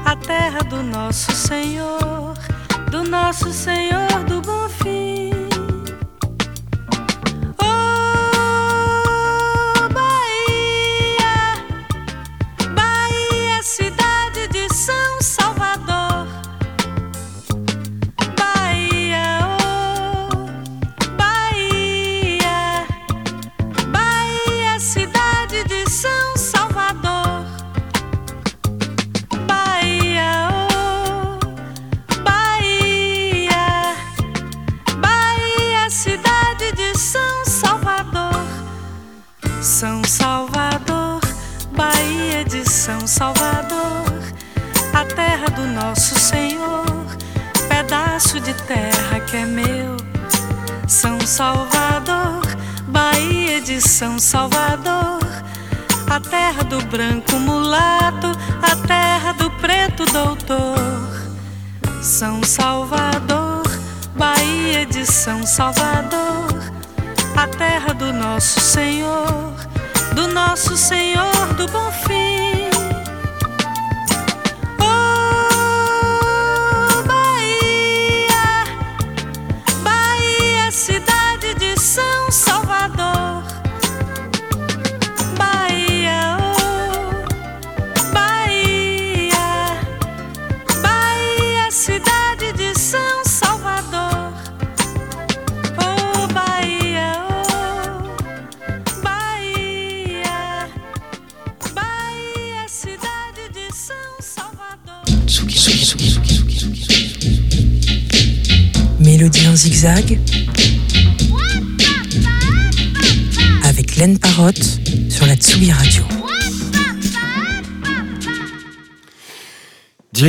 a 0.07 0.17
terra 0.17 0.61
do 0.61 0.83
nosso 0.83 1.33
Senhor, 1.33 2.33
do 2.91 3.05
nosso 3.05 3.53
Senhor 3.53 4.09
do 4.27 4.41
Bom 4.41 4.71
Fim. 4.71 5.00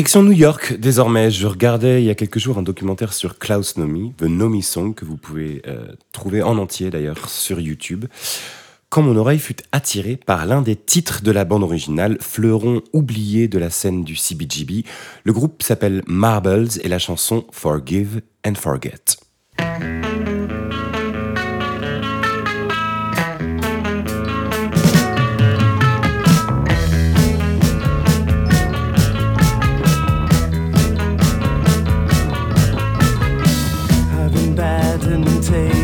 Direction 0.02 0.24
New 0.24 0.32
York, 0.32 0.74
désormais, 0.80 1.30
je 1.30 1.46
regardais 1.46 2.02
il 2.02 2.08
y 2.08 2.10
a 2.10 2.16
quelques 2.16 2.40
jours 2.40 2.58
un 2.58 2.64
documentaire 2.64 3.14
sur 3.14 3.38
Klaus 3.38 3.78
Nomi, 3.78 4.16
The 4.18 4.24
Nomi 4.24 4.64
Song, 4.64 4.96
que 4.96 5.06
vous 5.06 5.16
pouvez 5.16 5.62
euh, 5.68 5.94
trouver 6.12 6.42
en 6.42 6.58
entier 6.58 6.90
d'ailleurs 6.90 7.30
sur 7.30 7.60
YouTube, 7.60 8.06
quand 8.90 9.04
mon 9.04 9.16
oreille 9.16 9.38
fut 9.38 9.58
attirée 9.72 10.18
par 10.18 10.48
l'un 10.48 10.64
des 10.64 10.76
titres 10.76 11.22
de 11.22 11.30
la 11.30 11.46
bande 11.46 11.62
originale, 11.62 12.18
fleuron 12.20 12.82
oublié 12.94 13.48
de 13.48 13.60
la 13.60 13.70
scène 13.70 14.04
du 14.04 14.16
CBGB. 14.16 14.86
Le 15.24 15.34
groupe 15.34 15.62
s'appelle 15.62 16.02
Marbles 16.08 16.70
et 16.82 16.88
la 16.88 16.98
chanson 16.98 17.46
Forgive 17.52 18.22
and 18.44 18.56
Forget. 18.56 19.06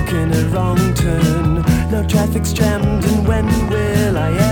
taken 0.07 0.31
a 0.33 0.49
wrong 0.49 0.93
turn. 0.93 1.55
no 1.91 2.05
traffic's 2.07 2.53
jammed, 2.53 3.03
and 3.03 3.27
when 3.27 3.45
will 3.69 4.17
I? 4.17 4.46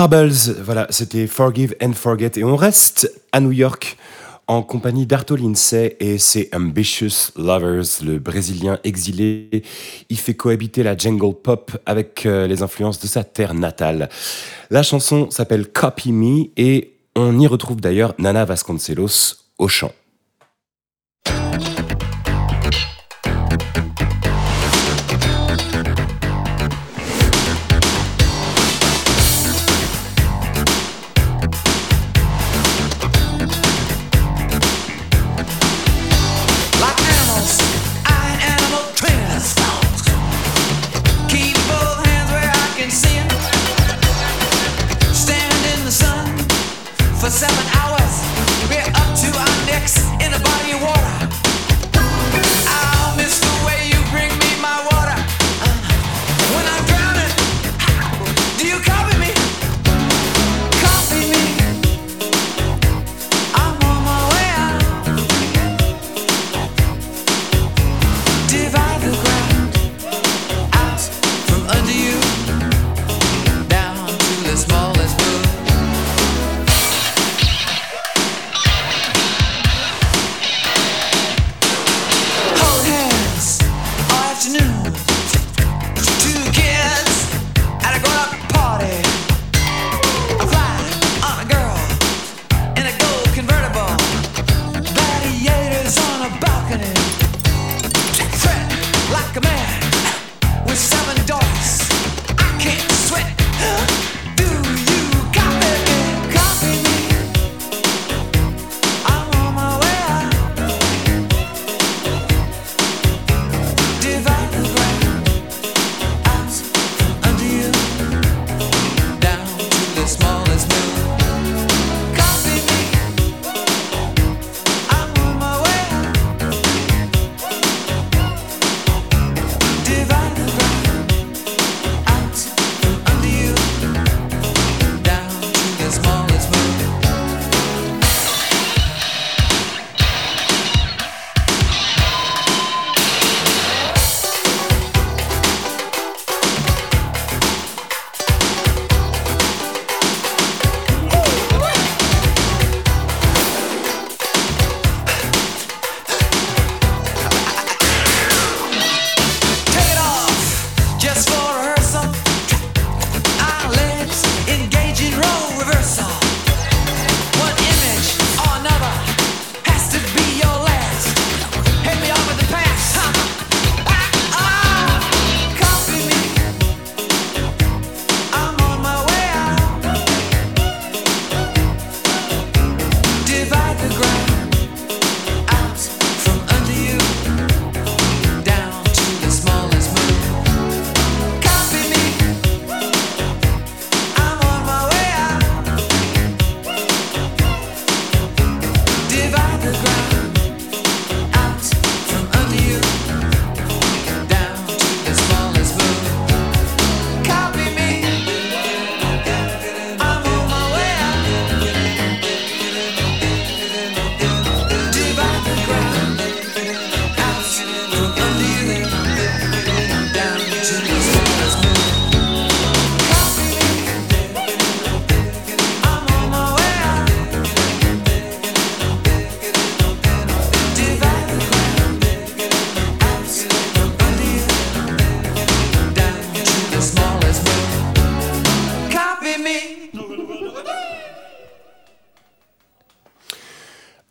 Marbles, 0.00 0.54
voilà, 0.64 0.86
c'était 0.88 1.26
Forgive 1.26 1.74
and 1.82 1.92
Forget. 1.92 2.30
Et 2.36 2.42
on 2.42 2.56
reste 2.56 3.12
à 3.32 3.40
New 3.40 3.52
York 3.52 3.98
en 4.46 4.62
compagnie 4.62 5.04
d'Arto 5.04 5.36
Lindsay 5.36 5.98
et 6.00 6.16
ses 6.16 6.48
Ambitious 6.54 7.32
Lovers, 7.36 7.84
le 8.02 8.18
Brésilien 8.18 8.78
exilé. 8.82 9.62
Il 10.08 10.16
fait 10.16 10.32
cohabiter 10.32 10.82
la 10.82 10.96
jungle 10.96 11.34
pop 11.34 11.72
avec 11.84 12.24
euh, 12.24 12.46
les 12.46 12.62
influences 12.62 12.98
de 12.98 13.06
sa 13.06 13.24
terre 13.24 13.52
natale. 13.52 14.08
La 14.70 14.82
chanson 14.82 15.30
s'appelle 15.30 15.68
Copy 15.68 16.12
Me 16.12 16.46
et 16.56 16.94
on 17.14 17.38
y 17.38 17.46
retrouve 17.46 17.82
d'ailleurs 17.82 18.14
Nana 18.18 18.46
Vasconcelos 18.46 19.34
au 19.58 19.68
chant. 19.68 19.92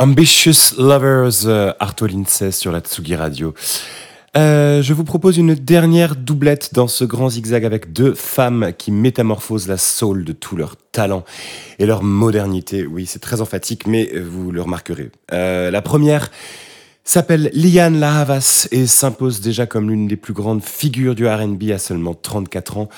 Ambitious 0.01 0.75
Lovers, 0.77 1.45
euh, 1.45 1.73
Arto 1.77 2.07
Lindsay 2.07 2.51
sur 2.51 2.71
la 2.71 2.79
Tsugi 2.79 3.17
Radio. 3.17 3.53
Euh, 4.37 4.81
je 4.81 4.93
vous 4.93 5.03
propose 5.03 5.37
une 5.37 5.55
dernière 5.55 6.15
doublette 6.15 6.73
dans 6.73 6.87
ce 6.87 7.03
grand 7.03 7.27
zigzag 7.27 7.65
avec 7.65 7.91
deux 7.91 8.13
femmes 8.13 8.71
qui 8.77 8.93
métamorphosent 8.93 9.67
la 9.67 9.75
soul 9.75 10.23
de 10.23 10.31
tout 10.31 10.55
leur 10.55 10.77
talent 10.93 11.25
et 11.79 11.85
leur 11.85 12.01
modernité. 12.01 12.85
Oui, 12.85 13.05
c'est 13.07 13.19
très 13.19 13.41
emphatique, 13.41 13.87
mais 13.87 14.09
vous 14.17 14.51
le 14.51 14.61
remarquerez. 14.61 15.11
Euh, 15.33 15.69
la 15.69 15.81
première 15.81 16.31
s'appelle 17.09 17.49
Liane 17.53 17.99
Lahavas 17.99 18.67
et 18.71 18.85
s'impose 18.85 19.41
déjà 19.41 19.65
comme 19.65 19.89
l'une 19.89 20.07
des 20.07 20.15
plus 20.15 20.33
grandes 20.33 20.63
figures 20.63 21.15
du 21.15 21.27
R&B 21.27 21.71
à 21.71 21.79
seulement 21.79 22.13
34 22.13 22.77
ans, 22.77 22.89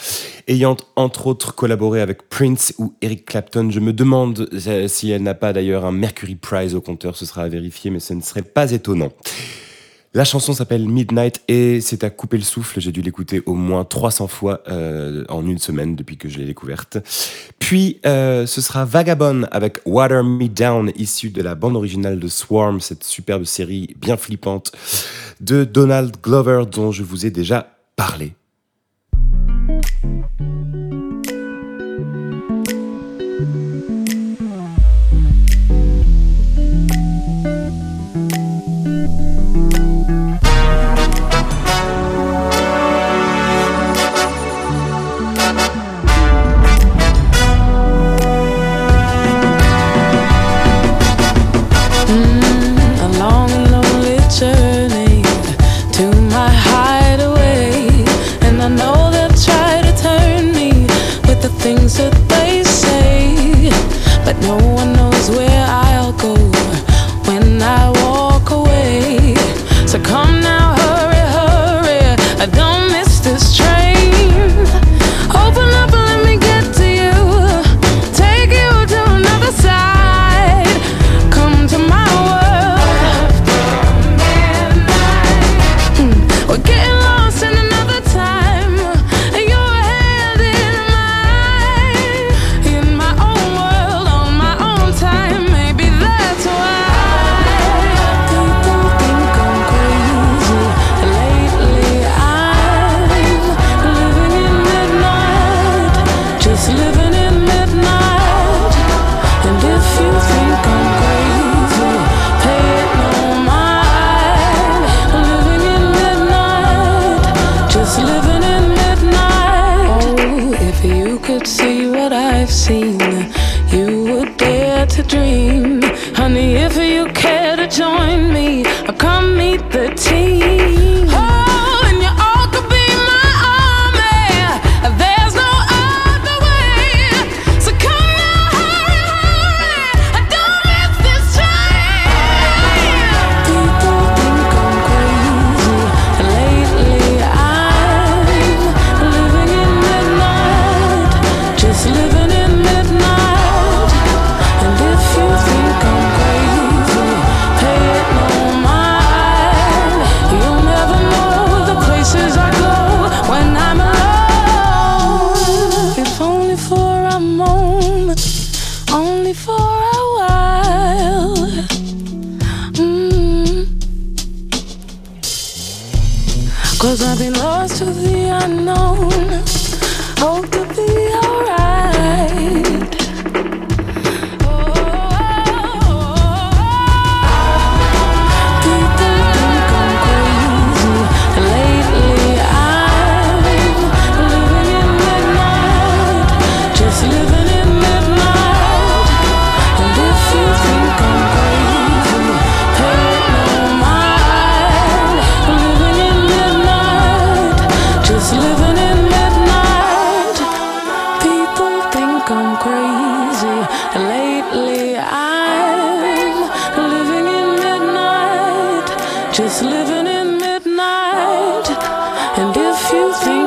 ayant 0.50 0.76
entre 0.98 1.28
autres 1.28 1.56
collaboré 1.56 2.02
avec 2.02 2.28
Prince 2.28 2.74
ou 2.78 2.94
Eric 3.02 3.26
Clapton. 3.26 3.70
Je 3.72 3.80
me 3.80 3.94
demande 3.94 4.50
euh, 4.68 4.88
si 4.90 5.12
elle 5.12 5.24
n'a 5.24 5.34
pas 5.34 5.54
d'ailleurs 5.54 5.86
un 5.86 5.94
Mercury 5.94 6.36
Prize 6.36 6.76
au 6.76 6.82
compteur, 6.82 7.16
ce 7.16 7.26
sera 7.26 7.44
à 7.44 7.48
vérifier, 7.48 7.90
mais 7.90 8.02
ce 8.02 8.14
ne 8.14 8.22
serait 8.22 8.42
pas 8.42 8.72
étonnant. 8.74 9.14
La 10.14 10.26
chanson 10.26 10.52
s'appelle 10.52 10.90
Midnight 10.90 11.42
et 11.48 11.80
c'est 11.80 12.04
à 12.04 12.10
couper 12.10 12.36
le 12.36 12.44
souffle. 12.44 12.82
J'ai 12.82 12.92
dû 12.92 13.02
l'écouter 13.02 13.42
au 13.46 13.54
moins 13.54 13.86
300 13.86 14.28
fois 14.28 14.62
euh, 14.68 15.24
en 15.30 15.46
une 15.48 15.58
semaine 15.58 15.96
depuis 15.96 16.18
que 16.18 16.28
je 16.28 16.38
l'ai 16.38 16.46
découverte. 16.46 16.98
Puis 17.60 18.02
euh, 18.06 18.46
ce 18.46 18.60
sera 18.60 18.84
Vagabond 18.84 19.44
avec 19.52 19.80
Water 19.86 20.22
Me 20.22 20.50
Down, 20.50 20.92
issu 20.98 21.30
de 21.30 21.42
la 21.42 21.56
bande 21.56 21.78
originale 21.78 22.20
de 22.20 22.28
Swarm, 22.28 22.82
cette 22.82 23.06
superbe 23.06 23.46
série 23.46 23.96
bien 23.98 24.18
flippante 24.18 24.74
de 25.40 25.64
Donald 25.64 26.18
Glover 26.22 26.64
dont 26.70 26.92
je 26.92 27.04
vous 27.04 27.26
ai 27.26 27.32
déjà 27.32 27.78
parlé. 27.96 28.34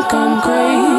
Think 0.04 0.14
I'm 0.14 0.40
crazy, 0.42 0.93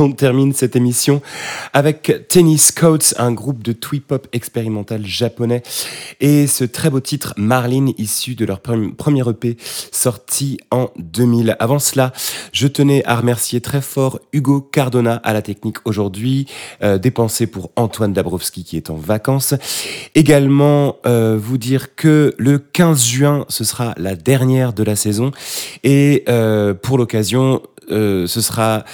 l'on 0.00 0.12
termine 0.12 0.54
cette 0.54 0.76
émission 0.76 1.20
avec 1.74 2.26
Tennis 2.28 2.72
Coats, 2.72 3.12
un 3.18 3.32
groupe 3.32 3.62
de 3.62 3.72
twee-pop 3.72 4.26
expérimental 4.32 5.04
japonais, 5.04 5.62
et 6.20 6.46
ce 6.46 6.64
très 6.64 6.88
beau 6.88 7.00
titre 7.00 7.34
Marlin, 7.36 7.88
issu 7.98 8.34
de 8.34 8.46
leur 8.46 8.60
pre- 8.60 8.94
premier 8.94 9.28
EP 9.28 9.58
sorti 9.92 10.58
en 10.70 10.88
2000. 10.96 11.54
Avant 11.58 11.78
cela, 11.78 12.12
je 12.52 12.66
tenais 12.66 13.04
à 13.04 13.16
remercier 13.16 13.60
très 13.60 13.82
fort 13.82 14.20
Hugo 14.32 14.62
Cardona 14.62 15.16
à 15.16 15.34
la 15.34 15.42
technique 15.42 15.76
aujourd'hui, 15.84 16.46
euh, 16.82 16.98
pour 17.52 17.70
Antoine 17.76 18.14
Dabrowski 18.14 18.64
qui 18.64 18.78
est 18.78 18.88
en 18.88 18.94
vacances. 18.96 19.52
Également, 20.14 20.96
euh, 21.04 21.38
vous 21.38 21.58
dire 21.58 21.94
que 21.94 22.34
le 22.38 22.58
15 22.58 23.04
juin, 23.04 23.44
ce 23.48 23.64
sera 23.64 23.94
la 23.98 24.16
dernière 24.16 24.72
de 24.72 24.82
la 24.82 24.96
saison, 24.96 25.30
et 25.84 26.24
euh, 26.30 26.72
pour 26.72 26.96
l'occasion, 26.96 27.60
euh, 27.90 28.26
ce 28.26 28.40
sera 28.40 28.84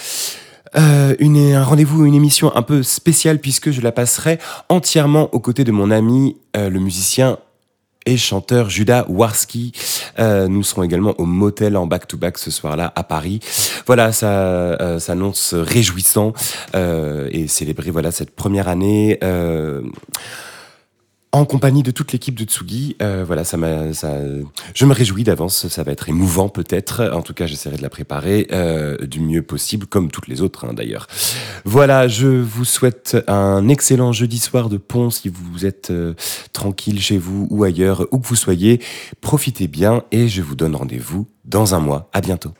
euh, 0.75 1.15
un 1.19 1.63
rendez-vous, 1.63 2.05
une 2.05 2.15
émission 2.15 2.55
un 2.55 2.61
peu 2.61 2.83
spéciale 2.83 3.39
puisque 3.39 3.71
je 3.71 3.81
la 3.81 3.91
passerai 3.91 4.39
entièrement 4.69 5.33
aux 5.33 5.39
côtés 5.39 5.63
de 5.63 5.71
mon 5.71 5.91
ami, 5.91 6.37
euh, 6.55 6.69
le 6.69 6.79
musicien 6.79 7.37
et 8.05 8.17
chanteur 8.17 8.69
Judas 8.69 9.05
Warski. 9.09 9.73
Euh, 10.19 10.47
nous 10.47 10.63
serons 10.63 10.83
également 10.83 11.13
au 11.17 11.25
motel 11.25 11.75
en 11.75 11.87
back-to-back 11.87 12.37
ce 12.37 12.51
soir-là 12.51 12.93
à 12.95 13.03
Paris. 13.03 13.39
Voilà, 13.85 14.11
ça 14.13 14.99
s'annonce 14.99 15.53
réjouissant 15.53 16.33
et 16.73 17.47
célébrer 17.47 17.91
voilà 17.91 18.11
cette 18.11 18.33
première 18.33 18.69
année. 18.69 19.19
En 21.31 21.45
compagnie 21.45 21.83
de 21.83 21.91
toute 21.91 22.13
l'équipe 22.13 22.35
de 22.35 22.45
Tsugi, 22.45 22.95
euh, 23.01 23.23
voilà, 23.25 23.43
ça 23.43 23.57
m'a, 23.57 23.93
ça, 23.93 24.13
je 24.73 24.85
me 24.85 24.93
réjouis 24.93 25.23
d'avance. 25.23 25.67
Ça 25.67 25.83
va 25.83 25.91
être 25.91 26.09
émouvant 26.09 26.49
peut-être. 26.49 27.11
En 27.13 27.21
tout 27.21 27.33
cas, 27.33 27.45
j'essaierai 27.45 27.77
de 27.77 27.81
la 27.81 27.89
préparer 27.89 28.47
euh, 28.51 28.97
du 29.05 29.19
mieux 29.19 29.41
possible, 29.41 29.85
comme 29.85 30.09
toutes 30.09 30.27
les 30.27 30.41
autres 30.41 30.65
hein, 30.65 30.73
d'ailleurs. 30.73 31.07
Voilà, 31.65 32.07
je 32.07 32.27
vous 32.27 32.65
souhaite 32.65 33.17
un 33.27 33.67
excellent 33.67 34.13
jeudi 34.13 34.39
soir 34.39 34.69
de 34.69 34.77
pont 34.77 35.09
si 35.09 35.29
vous 35.29 35.65
êtes 35.65 35.91
euh, 35.91 36.13
tranquille 36.53 37.01
chez 37.01 37.17
vous 37.17 37.47
ou 37.49 37.63
ailleurs, 37.63 38.07
où 38.11 38.19
que 38.19 38.27
vous 38.27 38.35
soyez. 38.35 38.81
Profitez 39.21 39.67
bien 39.67 40.03
et 40.11 40.27
je 40.29 40.41
vous 40.41 40.55
donne 40.55 40.75
rendez-vous 40.75 41.27
dans 41.45 41.75
un 41.75 41.79
mois. 41.79 42.09
À 42.13 42.21
bientôt. 42.21 42.53